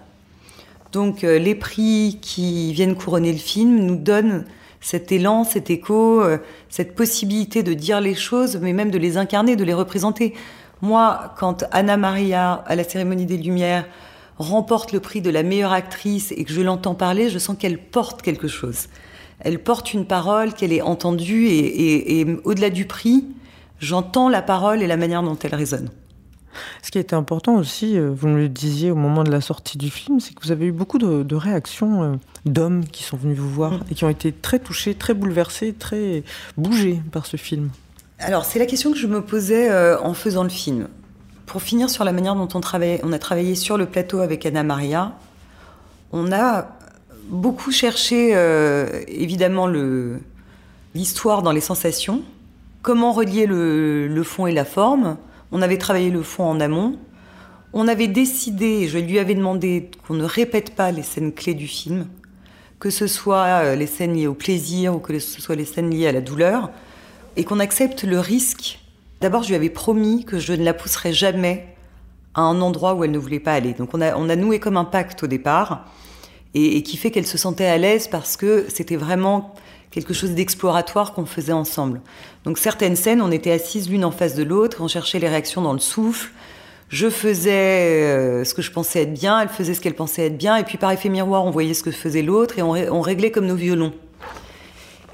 Donc 0.92 1.24
euh, 1.24 1.38
les 1.38 1.56
prix 1.56 2.18
qui 2.22 2.74
viennent 2.74 2.96
couronner 2.96 3.32
le 3.32 3.38
film 3.38 3.80
nous 3.80 3.96
donnent 3.96 4.46
cet 4.82 5.12
élan, 5.12 5.44
cet 5.44 5.70
écho, 5.70 6.22
euh, 6.22 6.38
cette 6.70 6.96
possibilité 6.96 7.64
de 7.64 7.74
dire 7.74 8.02
les 8.02 8.16
choses, 8.16 8.58
mais 8.62 8.74
même 8.74 8.92
de 8.92 8.98
les 8.98 9.18
incarner, 9.18 9.56
de 9.56 9.64
les 9.64 9.74
représenter. 9.74 10.34
Moi, 10.82 11.34
quand 11.38 11.66
Anna 11.72 11.98
Maria, 11.98 12.64
à 12.66 12.76
la 12.76 12.84
cérémonie 12.84 13.26
des 13.26 13.38
Lumières, 13.38 13.86
remporte 14.40 14.94
le 14.94 15.00
prix 15.00 15.22
de 15.22 15.30
la 15.30 15.44
meilleure 15.44 15.74
actrice 15.74 16.34
et 16.36 16.44
que 16.46 16.52
je 16.52 16.62
l'entends 16.62 16.96
parler, 16.96 17.30
je 17.30 17.38
sens 17.38 17.58
qu'elle 17.60 17.78
porte 17.78 18.22
quelque 18.22 18.48
chose. 18.48 18.88
Elle 19.40 19.60
porte 19.60 19.94
une 19.94 20.06
parole, 20.06 20.54
qu'elle 20.54 20.74
est 20.74 20.82
entendue 20.82 21.48
et, 21.48 22.26
au-delà 22.44 22.70
du 22.70 22.86
prix, 22.86 23.26
j'entends 23.80 24.30
la 24.30 24.42
parole 24.42 24.82
et 24.82 24.88
la 24.88 24.98
manière 24.98 25.24
dont 25.24 25.38
elle 25.42 25.56
résonne. 25.56 25.90
Ce 26.82 26.92
qui 26.92 26.98
était 26.98 27.16
important 27.16 27.56
aussi, 27.56 27.98
euh, 27.98 28.12
vous 28.12 28.28
me 28.28 28.38
le 28.38 28.50
disiez 28.50 28.92
au 28.92 28.96
moment 28.96 29.24
de 29.24 29.32
la 29.32 29.40
sortie 29.40 29.78
du 29.78 29.90
film, 29.90 30.20
c'est 30.20 30.34
que 30.34 30.44
vous 30.44 30.52
avez 30.52 30.66
eu 30.66 30.72
beaucoup 30.72 30.98
de, 30.98 31.36
réactions 31.36 32.04
euh, 32.04 32.16
d'hommes 32.46 32.86
qui 32.86 33.04
sont 33.04 33.18
venus 33.18 33.38
vous 33.38 33.50
voir 33.50 33.80
et 33.92 33.96
qui 33.96 34.04
ont 34.04 34.10
été 34.10 34.34
très 34.34 34.60
touchés, 34.60 34.96
très 34.96 35.14
bouleversés, 35.14 35.74
très 35.74 36.24
bougés 36.58 37.02
par 37.12 37.28
ce 37.28 37.38
film. 37.38 37.70
Alors 38.18 38.44
c'est 38.44 38.60
la 38.60 38.66
question 38.66 38.92
que 38.92 38.98
je 38.98 39.08
me 39.08 39.22
posais 39.22 39.70
euh, 39.70 40.02
en 40.02 40.14
faisant 40.14 40.44
le 40.44 40.50
film. 40.50 40.88
Pour 41.50 41.64
finir 41.64 41.90
sur 41.90 42.04
la 42.04 42.12
manière 42.12 42.36
dont 42.36 42.48
on, 42.54 43.12
a 43.12 43.20
travaillé 43.20 43.56
sur 43.56 43.80
le 43.80 43.88
plateau 43.88 44.20
avec 44.20 44.46
Anna 44.46 44.62
Maria, 44.62 45.18
on 46.12 46.32
a 46.32 46.78
beaucoup 47.28 47.72
cherché 47.72 48.36
euh, 48.36 49.02
évidemment 49.08 49.68
l'histoire 50.94 51.42
dans 51.42 51.52
les 51.52 51.60
sensations, 51.60 52.22
comment 52.84 53.14
relier 53.14 53.48
le, 53.48 54.22
fond 54.24 54.46
et 54.46 54.52
la 54.52 54.64
forme. 54.64 55.18
On 55.52 55.64
avait 55.64 55.80
travaillé 55.80 56.12
le 56.12 56.22
fond 56.22 56.44
en 56.44 56.60
amont. 56.60 57.00
On 57.74 57.88
avait 57.88 58.08
décidé, 58.08 58.88
je 58.88 59.00
lui 59.00 59.18
avais 59.18 59.34
demandé 59.34 59.90
qu'on 60.08 60.14
ne 60.14 60.26
répète 60.26 60.76
pas 60.76 60.92
les 60.92 61.02
scènes 61.02 61.34
clés 61.34 61.56
du 61.56 61.66
film, 61.66 62.06
que 62.80 62.92
ce 62.92 63.08
soit 63.08 63.64
euh, 63.64 63.76
les 63.76 63.88
scènes 63.88 64.14
liées 64.14 64.28
au 64.28 64.36
plaisir 64.36 64.96
ou 64.96 65.00
que 65.00 65.18
ce 65.18 65.42
soit 65.42 65.56
les 65.56 65.66
scènes 65.66 65.90
liées 65.90 66.06
à 66.06 66.12
la 66.12 66.22
douleur, 66.22 66.70
et 67.38 67.44
qu'on 67.44 67.60
accepte 67.60 68.04
le 68.04 68.20
risque 68.20 68.79
D'abord, 69.22 69.44
je 69.44 69.50
lui 69.50 69.56
avais 69.56 69.70
promis 69.70 70.24
que 70.26 70.40
je 70.40 70.54
ne 70.54 70.64
la 70.64 70.74
pousserais 70.74 71.14
jamais 71.14 71.76
à 72.36 72.42
un 72.42 72.62
endroit 72.62 72.94
où 72.94 73.04
elle 73.04 73.12
ne 73.12 73.18
voulait 73.18 73.40
pas 73.40 73.54
aller. 73.54 73.74
Donc 73.74 73.90
on 73.94 74.02
a, 74.02 74.16
on 74.16 74.26
noué 74.36 74.60
comme 74.60 74.78
un 74.78 74.86
pacte 74.86 75.24
au 75.24 75.28
départ 75.28 75.86
et, 76.54 76.82
qui 76.84 76.98
fait 76.98 77.12
qu'elle 77.12 77.28
se 77.28 77.38
sentait 77.38 77.66
à 77.66 77.78
l'aise 77.78 78.08
parce 78.08 78.38
que 78.38 78.66
c'était 78.70 78.96
vraiment 78.96 79.54
quelque 79.92 80.14
chose 80.14 80.32
d'exploratoire 80.32 81.14
qu'on 81.14 81.26
faisait 81.26 81.54
ensemble. 81.54 82.02
Donc 82.46 82.58
certaines 82.58 82.96
scènes, 82.96 83.22
on 83.22 83.32
était 83.32 83.52
assises 83.52 83.90
l'une 83.90 84.06
en 84.06 84.12
face 84.12 84.36
de 84.36 84.44
l'autre, 84.44 84.78
on 84.82 84.88
cherchait 84.88 85.20
les 85.20 85.28
réactions 85.28 85.62
dans 85.62 85.74
le 85.74 85.80
souffle. 85.80 86.32
Je 86.90 87.10
faisais 87.10 88.04
euh, 88.04 88.44
ce 88.44 88.54
que 88.54 88.62
je 88.62 88.72
pensais 88.72 89.04
être 89.04 89.14
bien, 89.14 89.40
elle 89.40 89.50
faisait 89.50 89.76
ce 89.76 89.82
qu'elle 89.82 89.96
pensait 89.96 90.26
être 90.26 90.38
bien, 90.38 90.58
et 90.58 90.64
puis 90.64 90.80
par 90.80 90.92
effet 90.92 91.10
miroir, 91.10 91.46
on 91.46 91.52
voyait 91.52 91.76
ce 91.76 91.84
que 91.84 91.92
faisait 91.92 92.24
l'autre 92.24 92.58
et 92.58 92.64
on, 92.64 93.02
réglait 93.02 93.30
comme 93.30 93.46
nos 93.46 93.56
violons. 93.56 93.94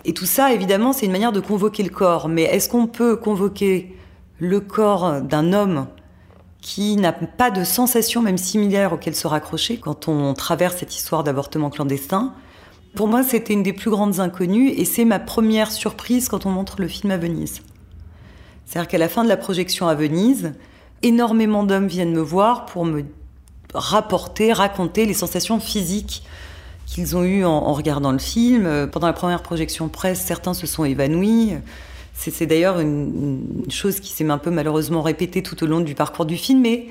Et 0.06 0.14
tout 0.14 0.28
ça, 0.28 0.54
évidemment, 0.54 0.94
c'est 0.94 1.08
une 1.08 1.12
manière 1.12 1.32
de 1.32 1.40
convoquer 1.40 1.82
le 1.82 1.90
corps. 1.90 2.30
Mais 2.30 2.44
est-ce 2.44 2.70
qu'on 2.70 2.86
peut 2.86 3.16
convoquer 3.16 3.98
le 4.38 4.60
corps 4.60 5.22
d'un 5.22 5.52
homme 5.52 5.88
qui 6.62 6.96
n'a 6.96 7.12
pas 7.12 7.50
de 7.50 7.64
sensation 7.64 8.22
même 8.22 8.38
similaire 8.38 8.94
auquel 8.94 9.16
se 9.16 9.28
raccrocher 9.28 9.78
quand 9.78 10.08
on 10.08 10.34
traverse 10.36 10.78
cette 10.78 10.96
histoire 10.96 11.24
d'avortement 11.24 11.72
clandestin? 11.72 12.34
Pour 12.96 13.08
moi, 13.08 13.24
c'était 13.24 13.54
une 13.54 13.64
des 13.64 13.74
plus 13.74 13.90
grandes 13.90 14.20
inconnues 14.20 14.70
et 14.70 14.86
c'est 14.86 15.06
ma 15.06 15.20
première 15.20 15.72
surprise 15.72 16.30
quand 16.30 16.46
on 16.46 16.52
montre 16.52 16.80
le 16.80 16.88
film 16.88 17.12
à 17.12 17.18
Venise. 17.18 17.62
C'est-à-dire 18.66 18.88
qu'à 18.88 18.98
la 19.00 19.10
fin 19.10 19.24
de 19.24 19.30
la 19.30 19.38
projection 19.38 19.88
à 19.88 19.96
Venise, 19.96 20.54
énormément 21.02 21.64
d'hommes 21.64 21.88
viennent 21.88 22.14
me 22.14 22.22
voir 22.22 22.66
pour 22.68 22.86
me 22.86 23.06
rapporter, 23.74 24.54
raconter 24.54 25.06
les 25.06 25.14
sensations 25.14 25.60
physiques 25.60 26.24
qu'ils 26.86 27.16
ont 27.18 27.24
eues 27.24 27.46
en, 27.46 27.74
regardant 27.74 28.12
le 28.12 28.20
film. 28.20 28.88
Pendant 28.92 29.08
la 29.08 29.14
première 29.14 29.42
projection 29.42 29.88
presse, 29.90 30.22
certains 30.22 30.54
se 30.54 30.68
sont 30.68 30.86
évanouis. 30.86 31.54
C'est 32.14 32.46
d'ailleurs 32.46 32.80
une, 32.80 33.64
une, 33.66 33.72
chose 33.72 34.00
qui 34.00 34.12
s'est 34.14 34.30
un 34.30 34.38
peu 34.38 34.50
malheureusement 34.50 35.02
répétée 35.02 35.44
tout 35.44 35.62
au 35.64 35.68
long 35.68 35.82
du 35.82 35.96
parcours 35.96 36.26
du 36.26 36.38
film, 36.38 36.62
mais 36.62 36.88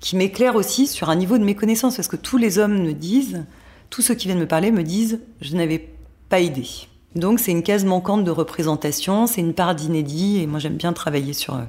qui 0.00 0.16
m'éclaire 0.16 0.54
aussi 0.54 0.86
sur 0.86 1.08
un 1.08 1.16
niveau 1.16 1.38
de 1.38 1.44
méconnaissance, 1.44 1.96
parce 1.96 2.08
que 2.08 2.16
tous 2.16 2.36
les 2.36 2.58
hommes 2.58 2.82
me 2.82 2.92
disent 2.92 3.44
tous 3.90 4.02
ceux 4.02 4.14
qui 4.14 4.26
viennent 4.26 4.40
me 4.40 4.46
parler 4.46 4.70
me 4.70 4.82
disent 4.82 5.20
je 5.40 5.56
n'avais 5.56 5.88
pas 6.28 6.40
idée. 6.40 6.68
Donc 7.14 7.40
c'est 7.40 7.52
une 7.52 7.62
case 7.62 7.84
manquante 7.84 8.24
de 8.24 8.30
représentation, 8.30 9.26
c'est 9.26 9.40
une 9.40 9.54
part 9.54 9.74
d'inédit 9.74 10.40
et 10.40 10.46
moi 10.46 10.58
j'aime 10.58 10.76
bien 10.76 10.92
travailler 10.92 11.32
sur, 11.32 11.54
euh, 11.54 11.62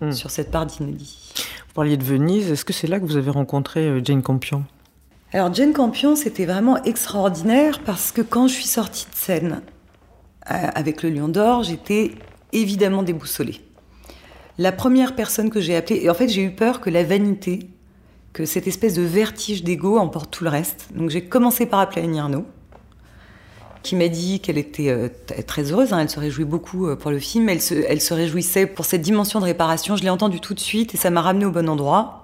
hmm. 0.00 0.12
sur 0.12 0.30
cette 0.30 0.50
part 0.50 0.66
d'inédit. 0.66 1.32
Vous 1.68 1.74
parliez 1.74 1.96
de 1.96 2.02
Venise, 2.02 2.50
est-ce 2.50 2.64
que 2.64 2.72
c'est 2.72 2.88
là 2.88 2.98
que 2.98 3.04
vous 3.04 3.16
avez 3.16 3.30
rencontré 3.30 3.80
euh, 3.80 4.00
Jane 4.02 4.22
Campion? 4.22 4.64
Alors 5.34 5.52
Jane 5.52 5.74
Campion 5.74 6.16
c'était 6.16 6.46
vraiment 6.46 6.82
extraordinaire 6.84 7.80
parce 7.84 8.12
que 8.12 8.22
quand 8.22 8.48
je 8.48 8.54
suis 8.54 8.64
sortie 8.64 9.06
de 9.10 9.14
scène 9.14 9.60
euh, 10.50 10.54
avec 10.74 11.02
le 11.02 11.10
Lion 11.10 11.28
d'Or, 11.28 11.64
j'étais 11.64 12.12
évidemment 12.52 13.02
déboussolée. 13.02 13.60
La 14.56 14.72
première 14.72 15.14
personne 15.14 15.50
que 15.50 15.60
j'ai 15.60 15.76
appelée, 15.76 16.00
et 16.02 16.08
en 16.08 16.14
fait 16.14 16.28
j'ai 16.28 16.42
eu 16.42 16.50
peur 16.52 16.80
que 16.80 16.88
la 16.88 17.04
vanité 17.04 17.68
que 18.32 18.46
cette 18.46 18.66
espèce 18.66 18.94
de 18.94 19.02
vertige 19.02 19.62
d'ego 19.62 19.98
emporte 19.98 20.30
tout 20.30 20.44
le 20.44 20.50
reste. 20.50 20.88
Donc 20.94 21.10
j'ai 21.10 21.24
commencé 21.24 21.66
par 21.66 21.80
appeler 21.80 22.02
Annie 22.02 22.20
Arnaud, 22.20 22.46
qui 23.82 23.96
m'a 23.96 24.08
dit 24.08 24.40
qu'elle 24.40 24.58
était 24.58 24.88
euh, 24.88 25.08
très 25.46 25.72
heureuse, 25.72 25.92
hein. 25.92 25.98
elle 26.00 26.08
se 26.08 26.20
réjouit 26.20 26.46
beaucoup 26.46 26.86
euh, 26.86 26.96
pour 26.96 27.10
le 27.10 27.18
film, 27.18 27.50
elle 27.50 27.60
se, 27.60 27.74
elle 27.74 28.00
se 28.00 28.14
réjouissait 28.14 28.66
pour 28.66 28.86
cette 28.86 29.02
dimension 29.02 29.40
de 29.40 29.44
réparation. 29.44 29.94
Je 29.94 30.04
l'ai 30.04 30.10
entendu 30.10 30.40
tout 30.40 30.54
de 30.54 30.60
suite 30.60 30.94
et 30.94 30.96
ça 30.96 31.10
m'a 31.10 31.20
ramené 31.20 31.44
au 31.44 31.50
bon 31.50 31.68
endroit. 31.68 32.17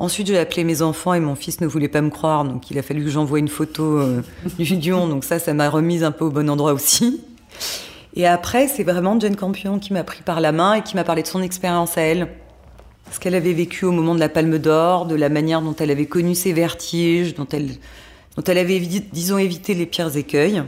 Ensuite, 0.00 0.28
j'ai 0.28 0.38
appelé 0.38 0.64
mes 0.64 0.80
enfants 0.80 1.12
et 1.12 1.20
mon 1.20 1.34
fils 1.34 1.60
ne 1.60 1.66
voulait 1.66 1.86
pas 1.86 2.00
me 2.00 2.08
croire, 2.08 2.46
donc 2.46 2.70
il 2.70 2.78
a 2.78 2.82
fallu 2.82 3.04
que 3.04 3.10
j'envoie 3.10 3.38
une 3.38 3.48
photo 3.48 3.98
euh, 3.98 4.22
du 4.58 4.78
Dion, 4.78 5.06
donc 5.06 5.24
ça, 5.24 5.38
ça 5.38 5.52
m'a 5.52 5.68
remise 5.68 6.04
un 6.04 6.10
peu 6.10 6.24
au 6.24 6.30
bon 6.30 6.48
endroit 6.48 6.72
aussi. 6.72 7.20
Et 8.14 8.26
après, 8.26 8.66
c'est 8.66 8.82
vraiment 8.82 9.20
Jane 9.20 9.36
Campion 9.36 9.78
qui 9.78 9.92
m'a 9.92 10.02
pris 10.02 10.22
par 10.22 10.40
la 10.40 10.52
main 10.52 10.72
et 10.72 10.82
qui 10.82 10.96
m'a 10.96 11.04
parlé 11.04 11.20
de 11.20 11.26
son 11.26 11.42
expérience 11.42 11.98
à 11.98 12.00
elle 12.00 12.28
ce 13.12 13.20
qu'elle 13.20 13.34
avait 13.34 13.52
vécu 13.52 13.84
au 13.84 13.92
moment 13.92 14.14
de 14.14 14.20
la 14.20 14.30
Palme 14.30 14.56
d'Or, 14.56 15.04
de 15.04 15.16
la 15.16 15.28
manière 15.28 15.60
dont 15.60 15.76
elle 15.78 15.90
avait 15.90 16.06
connu 16.06 16.34
ses 16.34 16.54
vertiges, 16.54 17.34
dont 17.34 17.48
elle, 17.52 17.68
dont 18.38 18.44
elle 18.46 18.56
avait, 18.56 18.78
disons, 18.78 19.36
évité 19.36 19.74
les 19.74 19.84
pires 19.84 20.16
écueils. 20.16 20.62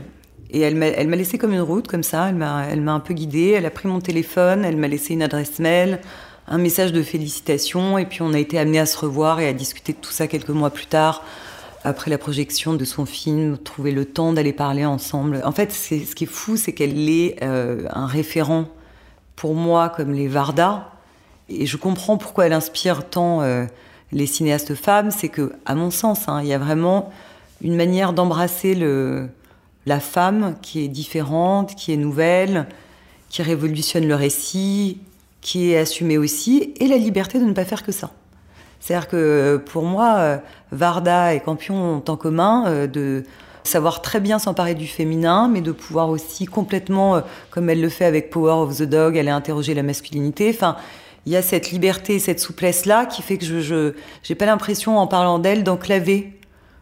Et 0.51 0.59
elle 0.59 0.75
m'a, 0.75 1.15
laissé 1.15 1.39
comme 1.39 1.53
une 1.53 1.61
route, 1.61 1.87
comme 1.87 2.03
ça. 2.03 2.29
Elle 2.29 2.35
m'a 2.81 2.93
un 2.93 2.99
peu 2.99 3.15
guidée. 3.15 3.55
Elle 3.57 3.65
a 3.65 3.71
pris 3.71 3.87
mon 3.87 3.99
téléphone, 3.99 4.63
elle 4.63 4.77
m'a 4.77 4.87
laissé 4.87 5.15
une 5.15 5.23
adresse 5.23 5.57
mail, 5.57 6.01
un 6.47 6.57
message 6.57 6.91
de 6.91 7.01
félicitations. 7.01 7.97
Et 7.97 8.05
puis 8.05 8.21
on 8.21 8.33
a 8.33 8.39
été 8.39 8.57
amenés 8.57 8.79
à 8.79 8.85
se 8.85 8.97
revoir 8.97 9.39
et 9.39 9.47
à 9.47 9.53
discuter 9.53 9.93
de 9.93 9.97
tout 9.97 10.11
ça 10.11 10.27
quelques 10.27 10.49
mois 10.49 10.69
plus 10.69 10.87
tard, 10.87 11.23
après 11.83 12.09
la 12.09 12.17
projection 12.17 12.73
de 12.73 12.85
son 12.85 13.05
film, 13.05 13.57
trouver 13.57 13.91
le 13.91 14.05
temps 14.05 14.33
d'aller 14.33 14.53
parler 14.53 14.85
ensemble. 14.85 15.41
En 15.43 15.51
fait, 15.51 15.71
c'est, 15.71 15.99
ce 15.99 16.15
qui 16.15 16.23
est 16.23 16.27
fou, 16.27 16.55
c'est 16.55 16.73
qu'elle 16.73 17.09
est 17.09 17.43
euh, 17.43 17.87
un 17.91 18.07
référent 18.07 18.69
pour 19.35 19.55
moi 19.55 19.89
comme 19.89 20.13
les 20.13 20.27
Varda 20.27 20.93
et 21.49 21.65
je 21.65 21.77
comprends 21.77 22.17
pourquoi 22.17 22.45
elle 22.45 22.53
inspire 22.53 23.09
tant 23.09 23.41
euh, 23.41 23.65
les 24.11 24.25
cinéastes 24.25 24.75
femmes, 24.75 25.11
c'est 25.11 25.29
que, 25.29 25.53
à 25.65 25.75
mon 25.75 25.91
sens, 25.91 26.27
hein, 26.27 26.41
il 26.41 26.47
y 26.47 26.53
a 26.53 26.57
vraiment 26.57 27.11
une 27.61 27.75
manière 27.75 28.13
d'embrasser 28.13 28.75
la 29.85 29.99
femme 29.99 30.55
qui 30.61 30.83
est 30.83 30.87
différente, 30.87 31.75
qui 31.75 31.93
est 31.93 31.97
nouvelle, 31.97 32.67
qui 33.29 33.41
révolutionne 33.41 34.07
le 34.07 34.15
récit, 34.15 34.99
qui 35.43 35.71
est 35.71 35.77
assumée 35.77 36.17
aussi, 36.17 36.73
et 36.79 36.87
la 36.87 36.97
liberté 36.97 37.39
de 37.39 37.45
ne 37.45 37.53
pas 37.53 37.65
faire 37.65 37.83
que 37.83 37.91
ça. 37.91 38.09
C'est-à-dire 38.79 39.07
que 39.07 39.61
pour 39.65 39.83
moi, 39.83 40.15
euh, 40.17 40.37
Varda 40.71 41.35
et 41.35 41.39
Campion 41.39 41.75
ont 41.75 42.03
en 42.07 42.17
commun 42.17 42.65
euh, 42.65 42.87
de 42.87 43.23
savoir 43.63 44.01
très 44.01 44.19
bien 44.19 44.39
s'emparer 44.39 44.73
du 44.73 44.87
féminin, 44.87 45.47
mais 45.47 45.61
de 45.61 45.71
pouvoir 45.71 46.09
aussi 46.09 46.45
complètement, 46.45 47.21
comme 47.49 47.69
elle 47.69 47.79
le 47.79 47.87
fait 47.87 48.03
avec 48.03 48.29
Power 48.29 48.63
of 48.63 48.77
the 48.77 48.83
Dog, 48.83 49.17
aller 49.17 49.29
interroger 49.29 49.73
la 49.73 49.83
masculinité. 49.83 50.49
Enfin, 50.53 50.75
il 51.25 51.31
y 51.31 51.37
a 51.37 51.41
cette 51.41 51.71
liberté, 51.71 52.19
cette 52.19 52.41
souplesse-là 52.41 53.05
qui 53.05 53.21
fait 53.21 53.37
que 53.37 53.45
je 53.45 53.93
n'ai 54.27 54.35
pas 54.35 54.45
l'impression, 54.45 54.97
en 54.97 55.07
parlant 55.07 55.39
d'elle, 55.39 55.63
d'enclaver 55.63 56.33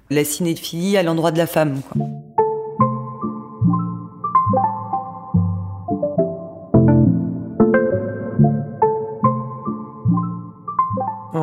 la 0.10 0.26
cinéphilie 0.26 0.98
à 0.98 1.04
l'endroit 1.04 1.32
de 1.32 1.38
la 1.38 1.48
femme. 1.48 1.82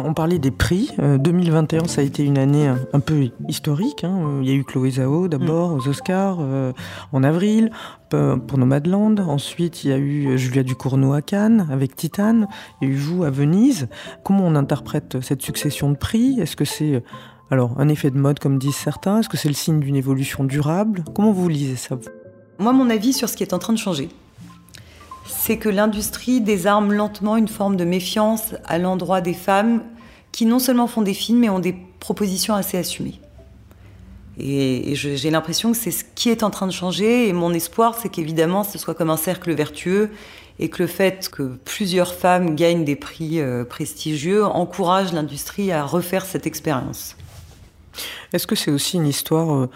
On 0.05 0.15
parlait 0.15 0.39
des 0.39 0.51
prix. 0.51 0.91
2021, 0.99 1.83
euh, 1.83 1.87
ça 1.87 2.01
a 2.01 2.05
été 2.05 2.25
une 2.25 2.39
année 2.39 2.67
un, 2.93 3.01
peu 3.01 3.31
historique. 3.49 4.05
Hein. 4.05 4.41
Il 4.43 4.49
y 4.49 4.53
a 4.53 4.55
eu 4.55 4.65
Chloé 4.65 4.93
Zhao 4.93 5.29
d'abord 5.29 5.73
aux 5.73 5.89
Oscars 5.89 6.39
euh, 6.41 6.73
en 7.13 7.23
avril 7.23 7.71
pour 8.11 8.59
Nomadland. 8.59 9.21
Ensuite, 9.21 9.85
il 9.85 9.91
y 9.91 9.93
a 9.93 9.99
eu 9.99 10.39
Julia 10.39 10.63
Ducournau 10.63 11.13
à 11.13 11.23
Cannes 11.23 11.67
avec 11.71 11.97
Titane. 11.97 12.49
Il 12.81 12.89
y 12.89 12.91
a 12.91 12.95
eu 12.95 12.97
vous 12.97 13.25
à 13.25 13.31
Venise. 13.31 13.89
Comment 14.25 14.47
on 14.47 14.55
interprète 14.55 15.19
cette 15.21 15.43
succession 15.43 15.91
de 15.91 15.97
prix? 15.97 16.41
Est-ce 16.41 16.57
que 16.57 16.65
c'est 16.65 17.03
alors 17.51 17.75
un 17.79 17.89
effet 17.89 18.11
de 18.11 18.19
mode 18.19 18.39
comme 18.39 18.59
disent 18.59 18.77
certains? 18.77 19.21
Est-ce 19.21 19.29
que 19.29 19.37
c'est 19.37 19.49
le 19.49 19.55
signe 19.55 19.81
d'une 19.81 19.97
évolution 19.97 20.45
durable? 20.45 21.05
Comment 21.15 21.33
vous 21.33 21.49
lisez 21.49 21.77
ça 21.77 21.99
Moi, 22.59 22.73
mon 22.73 22.89
avis 22.89 23.13
sur 23.13 23.29
ce 23.29 23.37
qui 23.37 23.43
est 23.43 23.53
en 23.53 23.59
train 23.59 23.73
de 23.73 23.79
changer, 23.79 24.09
c'est 25.29 25.59
que 25.59 25.69
l'industrie 25.69 26.41
désarme 26.41 26.93
lentement 26.93 27.37
une 27.37 27.49
forme 27.49 27.77
de 27.77 27.85
méfiance 27.85 28.55
à 28.65 28.79
l'endroit 28.79 29.21
des 29.21 29.35
femmes 29.35 29.83
qui 30.33 30.47
non 30.47 30.59
seulement 30.59 30.87
font 30.87 31.03
des 31.03 31.15
films, 31.15 31.41
mais 31.41 31.49
ont 31.49 31.59
des 31.59 31.77
propositions 32.01 32.55
assez 32.55 32.79
assumées. 32.79 33.21
Et, 34.39 34.95
j'ai 34.95 35.31
l'impression 35.31 35.73
que 35.73 35.77
c'est 35.77 35.91
ce 35.91 36.05
qui 36.15 36.29
est 36.29 36.43
en 36.43 36.51
train 36.51 36.67
de 36.67 36.73
changer. 36.73 37.29
Et 37.29 37.33
mon 37.33 37.53
espoir, 37.53 37.97
c'est 38.01 38.09
qu'évidemment, 38.09 38.63
ce 38.63 38.79
soit 38.79 38.95
comme 38.95 39.11
un 39.11 39.17
cercle 39.17 39.53
vertueux 39.53 40.11
et 40.61 40.69
que 40.69 40.83
le 40.83 40.89
fait 40.89 41.29
que 41.29 41.57
plusieurs 41.65 42.15
femmes 42.15 42.55
gagnent 42.55 42.85
des 42.85 42.97
prix 42.97 43.41
euh, 43.41 43.65
prestigieux 43.65 44.45
encourage 44.45 45.13
l'industrie 45.13 45.73
à 45.73 45.85
refaire 45.85 46.25
cette 46.25 46.47
expérience. 46.47 47.17
Est-ce 48.33 48.47
que 48.47 48.55
c'est 48.55 48.71
aussi 48.71 48.97
une 48.97 49.07
histoire 49.07 49.55
euh, 49.55 49.71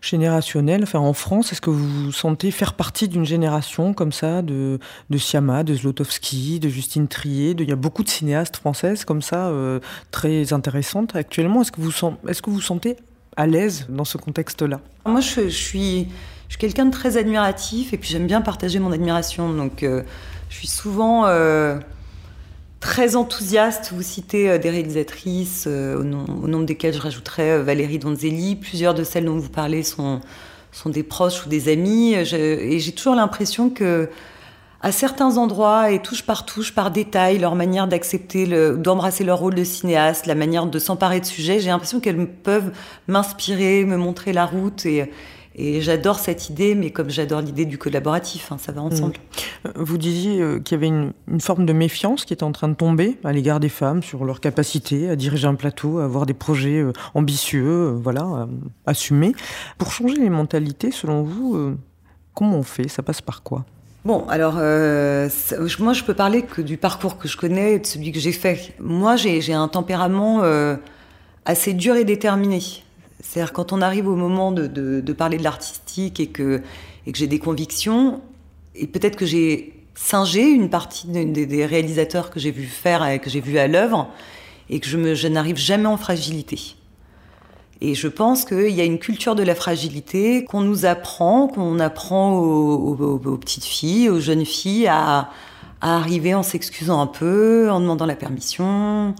générationnelle 0.00 0.82
enfin, 0.82 0.98
En 0.98 1.12
France, 1.12 1.52
est-ce 1.52 1.60
que 1.60 1.70
vous 1.70 2.04
vous 2.04 2.12
sentez 2.12 2.50
faire 2.50 2.74
partie 2.74 3.08
d'une 3.08 3.24
génération 3.24 3.92
comme 3.94 4.12
ça, 4.12 4.42
de, 4.42 4.78
de 5.10 5.18
Siama, 5.18 5.62
de 5.62 5.74
Zlotowski, 5.74 6.60
de 6.60 6.68
Justine 6.68 7.08
Trier 7.08 7.54
Il 7.58 7.68
y 7.68 7.72
a 7.72 7.76
beaucoup 7.76 8.02
de 8.02 8.08
cinéastes 8.08 8.56
françaises 8.56 9.04
comme 9.04 9.22
ça, 9.22 9.48
euh, 9.48 9.80
très 10.10 10.52
intéressantes 10.52 11.14
actuellement. 11.16 11.62
Est-ce 11.62 11.72
que, 11.72 11.80
vous, 11.80 11.92
est-ce 12.28 12.42
que 12.42 12.50
vous 12.50 12.60
sentez 12.60 12.96
à 13.36 13.46
l'aise 13.46 13.86
dans 13.88 14.04
ce 14.04 14.18
contexte-là? 14.18 14.80
Moi, 15.06 15.20
je, 15.20 15.48
suis, 15.48 16.08
je 16.48 16.52
suis 16.52 16.58
quelqu'un 16.58 16.86
de 16.86 16.90
très 16.90 17.16
admiratif 17.16 17.92
et 17.92 17.98
puis 17.98 18.10
j'aime 18.10 18.26
bien 18.26 18.40
partager 18.40 18.78
mon 18.78 18.92
admiration. 18.92 19.52
Donc, 19.52 19.82
euh, 19.82 20.02
je 20.48 20.56
suis 20.56 20.68
souvent 20.68 21.26
euh, 21.26 21.78
très 22.80 23.16
enthousiaste. 23.16 23.92
Vous 23.94 24.02
citez 24.02 24.50
euh, 24.50 24.58
des 24.58 24.70
réalisatrices, 24.70 25.66
au, 25.66 26.02
nom, 26.02 26.24
nombre 26.26 26.66
desquelles 26.66 26.94
je 26.94 27.00
rajouterais 27.00 27.62
Valérie 27.62 27.98
Donzelli. 27.98 28.56
Plusieurs 28.56 28.94
de 28.94 29.04
celles 29.04 29.26
dont 29.26 29.38
vous 29.38 29.50
parlez 29.50 29.82
sont, 29.82 30.20
sont 30.72 30.90
des 30.90 31.02
proches 31.02 31.46
ou 31.46 31.48
des 31.48 31.70
amis. 31.70 32.14
et 32.14 32.78
j'ai 32.80 32.92
toujours 32.92 33.14
l'impression 33.14 33.70
que 33.70 34.08
à 34.82 34.92
certains 34.92 35.36
endroits 35.36 35.90
et 35.90 36.00
touche 36.00 36.22
par 36.22 36.46
touche, 36.46 36.74
par 36.74 36.90
détail, 36.90 37.38
leur 37.38 37.54
manière 37.54 37.86
d'accepter, 37.86 38.46
d'embrasser 38.76 39.24
leur 39.24 39.38
rôle 39.38 39.54
de 39.54 39.64
cinéaste, 39.64 40.26
la 40.26 40.34
manière 40.34 40.66
de 40.66 40.78
s'emparer 40.78 41.20
de 41.20 41.26
sujets, 41.26 41.60
j'ai 41.60 41.68
l'impression 41.68 42.00
qu'elles 42.00 42.26
peuvent 42.26 42.72
m'inspirer, 43.06 43.84
me 43.84 43.98
montrer 43.98 44.32
la 44.32 44.46
route 44.46 44.86
et, 44.86 45.10
et 45.56 45.80
j'adore 45.80 46.18
cette 46.18 46.48
idée, 46.48 46.74
mais 46.74 46.90
comme 46.90 47.10
j'adore 47.10 47.40
l'idée 47.40 47.64
du 47.64 47.76
collaboratif, 47.76 48.52
hein, 48.52 48.56
ça 48.58 48.72
va 48.72 48.82
ensemble. 48.82 49.14
Mmh. 49.64 49.68
Vous 49.76 49.98
disiez 49.98 50.40
euh, 50.40 50.60
qu'il 50.60 50.76
y 50.76 50.78
avait 50.78 50.88
une, 50.88 51.12
une, 51.28 51.40
forme 51.40 51.66
de 51.66 51.72
méfiance 51.72 52.24
qui 52.24 52.32
était 52.32 52.44
en 52.44 52.52
train 52.52 52.68
de 52.68 52.74
tomber 52.74 53.18
à 53.24 53.32
l'égard 53.32 53.60
des 53.60 53.68
femmes 53.68 54.02
sur 54.02 54.24
leur 54.24 54.40
capacité 54.40 55.10
à 55.10 55.16
diriger 55.16 55.46
un 55.46 55.56
plateau, 55.56 55.98
à 55.98 56.04
avoir 56.04 56.24
des 56.24 56.34
projets 56.34 56.80
euh, 56.80 56.92
ambitieux, 57.14 57.66
euh, 57.66 57.90
voilà, 57.90 58.48
assumés. 58.86 59.32
Pour 59.76 59.92
changer 59.92 60.16
les 60.16 60.30
mentalités, 60.30 60.92
selon 60.92 61.22
vous, 61.22 61.76
Comment 62.34 62.56
on 62.56 62.62
fait? 62.62 62.88
Ça 62.88 63.02
passe 63.02 63.20
par 63.20 63.42
quoi? 63.42 63.64
Bon, 64.04 64.26
alors, 64.28 64.54
euh, 64.56 65.28
moi, 65.78 65.92
je 65.92 66.04
peux 66.04 66.14
parler 66.14 66.42
que 66.42 66.62
du 66.62 66.78
parcours 66.78 67.18
que 67.18 67.28
je 67.28 67.36
connais, 67.36 67.78
de 67.80 67.86
celui 67.86 68.12
que 68.12 68.18
j'ai 68.18 68.32
fait. 68.32 68.72
Moi, 68.80 69.16
j'ai 69.16 69.52
un 69.52 69.68
tempérament 69.68 70.42
euh, 70.42 70.76
assez 71.44 71.74
dur 71.74 71.96
et 71.96 72.04
déterminé. 72.04 72.62
C'est-à-dire, 73.22 73.52
quand 73.52 73.72
on 73.72 73.82
arrive 73.82 74.08
au 74.08 74.16
moment 74.16 74.52
de, 74.52 75.12
parler 75.12 75.36
de 75.36 75.44
l'artistique 75.44 76.20
et 76.20 76.28
que, 76.28 76.62
j'ai 77.12 77.26
des 77.26 77.38
convictions, 77.38 78.20
et 78.74 78.86
peut-être 78.86 79.16
que 79.16 79.26
j'ai 79.26 79.74
singé 79.94 80.48
une 80.48 80.70
partie 80.70 81.08
des, 81.08 81.66
réalisateurs 81.66 82.30
que 82.30 82.40
j'ai 82.40 82.50
vu 82.50 82.66
faire 82.66 83.06
et 83.06 83.18
que 83.18 83.28
j'ai 83.28 83.40
vu 83.40 83.58
à 83.58 83.66
l'œuvre, 83.66 84.08
et 84.68 84.80
que 84.80 84.86
je, 84.86 85.28
n'arrive 85.28 85.56
jamais 85.56 85.86
en 85.86 85.96
fragilité. 85.96 86.76
Et 87.82 87.94
je 87.94 88.08
pense 88.08 88.44
qu'il 88.44 88.70
y 88.70 88.80
a 88.80 88.84
une 88.84 88.98
culture 88.98 89.34
de 89.34 89.42
la 89.42 89.54
fragilité 89.54 90.44
qu'on 90.44 90.60
nous 90.60 90.84
apprend, 90.84 91.48
qu'on 91.48 91.80
apprend 91.80 92.38
aux, 92.38 93.36
petites 93.38 93.64
filles, 93.64 94.08
aux 94.08 94.20
jeunes 94.20 94.44
filles 94.44 94.86
à 94.86 95.30
arriver 95.80 96.34
en 96.34 96.42
s'excusant 96.42 97.00
un 97.00 97.06
peu, 97.06 97.70
en 97.70 97.80
demandant 97.80 98.06
la 98.06 98.16
permission. 98.16 99.14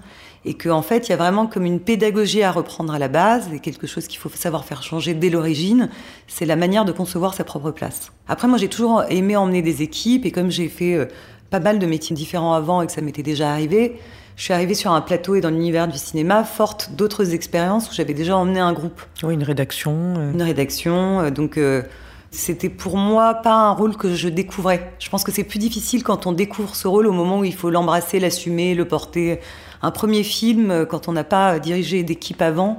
Et 0.44 0.54
qu'en 0.54 0.78
en 0.78 0.82
fait, 0.82 1.08
il 1.08 1.10
y 1.10 1.12
a 1.12 1.16
vraiment 1.16 1.46
comme 1.46 1.64
une 1.64 1.80
pédagogie 1.80 2.42
à 2.42 2.50
reprendre 2.50 2.94
à 2.94 2.98
la 2.98 3.08
base, 3.08 3.48
et 3.52 3.60
quelque 3.60 3.86
chose 3.86 4.06
qu'il 4.06 4.18
faut 4.18 4.30
savoir 4.30 4.64
faire 4.64 4.82
changer 4.82 5.14
dès 5.14 5.28
l'origine, 5.28 5.90
c'est 6.26 6.46
la 6.46 6.56
manière 6.56 6.84
de 6.84 6.92
concevoir 6.92 7.34
sa 7.34 7.44
propre 7.44 7.70
place. 7.70 8.12
Après, 8.26 8.48
moi, 8.48 8.56
j'ai 8.56 8.68
toujours 8.68 9.04
aimé 9.08 9.36
emmener 9.36 9.62
des 9.62 9.82
équipes, 9.82 10.24
et 10.24 10.30
comme 10.30 10.50
j'ai 10.50 10.68
fait 10.68 10.94
euh, 10.94 11.06
pas 11.50 11.60
mal 11.60 11.78
de 11.78 11.86
métiers 11.86 12.16
différents 12.16 12.54
avant 12.54 12.80
et 12.80 12.86
que 12.86 12.92
ça 12.92 13.02
m'était 13.02 13.22
déjà 13.22 13.50
arrivé, 13.50 13.98
je 14.36 14.44
suis 14.44 14.54
arrivée 14.54 14.72
sur 14.72 14.92
un 14.92 15.02
plateau 15.02 15.34
et 15.34 15.42
dans 15.42 15.50
l'univers 15.50 15.86
du 15.86 15.98
cinéma, 15.98 16.44
forte 16.44 16.92
d'autres 16.96 17.34
expériences 17.34 17.90
où 17.90 17.94
j'avais 17.94 18.14
déjà 18.14 18.38
emmené 18.38 18.58
un 18.58 18.72
groupe. 18.72 19.02
Oui, 19.22 19.34
une 19.34 19.42
rédaction. 19.42 20.14
Euh... 20.16 20.32
Une 20.32 20.42
rédaction. 20.42 21.20
Euh, 21.20 21.30
donc, 21.30 21.58
euh, 21.58 21.82
c'était 22.30 22.68
pour 22.68 22.96
moi 22.96 23.34
pas 23.34 23.54
un 23.54 23.72
rôle 23.72 23.96
que 23.96 24.14
je 24.14 24.28
découvrais. 24.28 24.92
Je 24.98 25.08
pense 25.10 25.24
que 25.24 25.32
c'est 25.32 25.44
plus 25.44 25.58
difficile 25.58 26.02
quand 26.02 26.26
on 26.26 26.32
découvre 26.32 26.74
ce 26.74 26.86
rôle 26.86 27.06
au 27.06 27.12
moment 27.12 27.40
où 27.40 27.44
il 27.44 27.54
faut 27.54 27.70
l'embrasser, 27.70 28.20
l'assumer, 28.20 28.74
le 28.74 28.86
porter. 28.86 29.40
Un 29.82 29.90
premier 29.90 30.22
film, 30.22 30.70
euh, 30.70 30.84
quand 30.84 31.08
on 31.08 31.12
n'a 31.12 31.24
pas 31.24 31.58
dirigé 31.58 32.02
d'équipe 32.02 32.40
avant, 32.40 32.76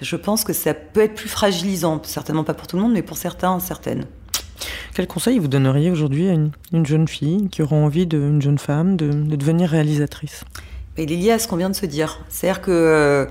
je 0.00 0.16
pense 0.16 0.44
que 0.44 0.52
ça 0.52 0.74
peut 0.74 1.00
être 1.00 1.14
plus 1.14 1.28
fragilisant. 1.28 2.00
Certainement 2.04 2.44
pas 2.44 2.54
pour 2.54 2.66
tout 2.66 2.76
le 2.76 2.82
monde, 2.82 2.92
mais 2.92 3.02
pour 3.02 3.16
certains, 3.16 3.58
certaines. 3.60 4.04
Quel 4.94 5.06
conseil 5.06 5.38
vous 5.38 5.48
donneriez 5.48 5.90
aujourd'hui 5.90 6.28
à 6.28 6.32
une, 6.32 6.50
une, 6.72 6.84
jeune 6.84 7.08
fille 7.08 7.48
qui 7.50 7.62
aura 7.62 7.76
envie, 7.76 8.06
de, 8.06 8.18
une 8.18 8.42
jeune 8.42 8.58
femme, 8.58 8.96
de, 8.96 9.08
de 9.08 9.36
devenir 9.36 9.70
réalisatrice? 9.70 10.44
Il 10.98 11.10
est 11.10 11.16
lié 11.16 11.30
à 11.30 11.38
ce 11.38 11.48
qu'on 11.48 11.56
vient 11.56 11.70
de 11.70 11.74
se 11.74 11.86
dire. 11.86 12.20
C'est-à-dire 12.28 12.60
que 12.60 12.70
euh, 12.70 13.26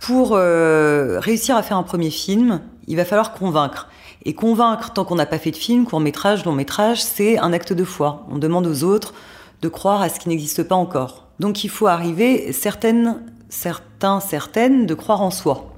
pour 0.00 0.32
euh, 0.32 1.18
réussir 1.20 1.56
à 1.56 1.62
faire 1.62 1.78
un 1.78 1.82
premier 1.82 2.10
film, 2.10 2.60
il 2.86 2.96
va 2.96 3.04
falloir 3.04 3.32
convaincre. 3.32 3.88
Et 4.28 4.34
convaincre, 4.34 4.92
tant 4.92 5.04
qu'on 5.04 5.14
n'a 5.14 5.24
pas 5.24 5.38
fait 5.38 5.52
de 5.52 5.56
film, 5.56 5.84
court 5.84 6.00
métrage, 6.00 6.44
long 6.44 6.52
métrage, 6.52 7.00
c'est 7.00 7.38
un 7.38 7.52
acte 7.52 7.72
de 7.72 7.84
foi. 7.84 8.26
On 8.28 8.38
demande 8.38 8.66
aux 8.66 8.82
autres 8.82 9.14
de 9.62 9.68
croire 9.68 10.02
à 10.02 10.08
ce 10.08 10.18
qui 10.18 10.28
n'existe 10.28 10.64
pas 10.64 10.74
encore. 10.74 11.28
Donc 11.38 11.62
il 11.62 11.70
faut 11.70 11.86
arriver, 11.86 12.52
certaines, 12.52 13.22
certains, 13.48 14.18
certaines, 14.18 14.84
de 14.84 14.94
croire 14.94 15.22
en 15.22 15.30
soi, 15.30 15.72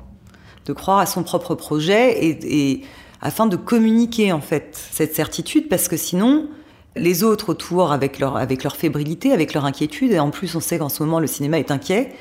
de 0.64 0.72
croire 0.72 0.98
à 0.98 1.04
son 1.04 1.24
propre 1.24 1.54
projet, 1.56 2.24
et, 2.24 2.82
afin 3.20 3.46
de 3.46 3.56
communiquer 3.56 4.32
en 4.32 4.40
fait 4.40 4.80
cette 4.92 5.14
certitude, 5.14 5.68
parce 5.68 5.86
que 5.86 5.98
sinon, 5.98 6.48
les 6.96 7.24
autres 7.24 7.50
autour, 7.50 7.92
avec 7.92 8.18
leur, 8.18 8.38
avec 8.38 8.64
leur 8.64 8.76
fébrilité, 8.76 9.30
avec 9.30 9.52
leur 9.52 9.66
inquiétude, 9.66 10.10
et 10.12 10.20
en 10.20 10.30
plus 10.30 10.56
on 10.56 10.60
sait 10.60 10.78
qu'en 10.78 10.88
ce 10.88 11.02
moment 11.02 11.20
le 11.20 11.26
cinéma 11.26 11.58
est 11.58 11.70
inquiet, 11.70 12.14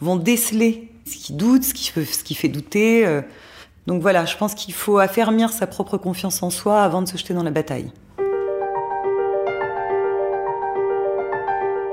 vont 0.00 0.14
déceler 0.14 0.90
ce 1.06 1.16
qui 1.16 1.32
doute, 1.32 1.64
ce 1.64 1.74
qui, 1.74 1.86
ce 1.86 2.22
qui 2.22 2.36
fait 2.36 2.48
douter. 2.48 3.04
euh. 3.04 3.22
Donc 3.86 4.00
voilà, 4.00 4.24
je 4.24 4.36
pense 4.36 4.54
qu'il 4.54 4.74
faut 4.74 4.98
affermir 4.98 5.50
sa 5.50 5.66
propre 5.66 5.96
confiance 5.96 6.42
en 6.42 6.50
soi 6.50 6.82
avant 6.82 7.02
de 7.02 7.08
se 7.08 7.16
jeter 7.16 7.34
dans 7.34 7.42
la 7.42 7.50
bataille. 7.50 7.90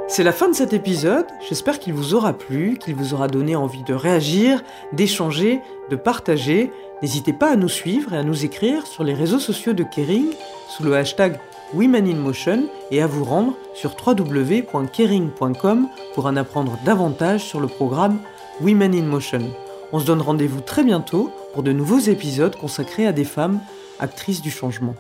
C'est 0.07 0.23
la 0.23 0.31
fin 0.31 0.49
de 0.49 0.55
cet 0.55 0.73
épisode, 0.73 1.27
j'espère 1.47 1.77
qu'il 1.77 1.93
vous 1.93 2.15
aura 2.15 2.33
plu, 2.33 2.77
qu'il 2.79 2.95
vous 2.95 3.13
aura 3.13 3.27
donné 3.27 3.55
envie 3.55 3.83
de 3.83 3.93
réagir, 3.93 4.63
d'échanger, 4.91 5.61
de 5.91 5.95
partager. 5.95 6.71
N'hésitez 7.03 7.31
pas 7.31 7.51
à 7.51 7.55
nous 7.55 7.69
suivre 7.69 8.13
et 8.13 8.17
à 8.17 8.23
nous 8.23 8.43
écrire 8.43 8.87
sur 8.87 9.03
les 9.03 9.13
réseaux 9.13 9.37
sociaux 9.37 9.73
de 9.73 9.83
Kering 9.83 10.29
sous 10.67 10.83
le 10.83 10.95
hashtag 10.95 11.39
Women 11.75 12.07
in 12.07 12.15
Motion 12.15 12.63
et 12.89 13.03
à 13.03 13.07
vous 13.07 13.23
rendre 13.23 13.53
sur 13.75 13.95
www.kering.com 14.05 15.87
pour 16.15 16.25
en 16.25 16.35
apprendre 16.35 16.79
davantage 16.83 17.43
sur 17.43 17.59
le 17.59 17.67
programme 17.67 18.17
Women 18.61 18.95
in 18.95 19.03
Motion. 19.03 19.51
On 19.91 19.99
se 19.99 20.05
donne 20.05 20.21
rendez-vous 20.21 20.61
très 20.61 20.83
bientôt 20.83 21.31
pour 21.53 21.63
de 21.63 21.71
nouveaux 21.71 21.99
épisodes 21.99 22.55
consacrés 22.55 23.07
à 23.07 23.11
des 23.11 23.25
femmes 23.25 23.59
actrices 23.99 24.41
du 24.41 24.51
changement. 24.51 24.95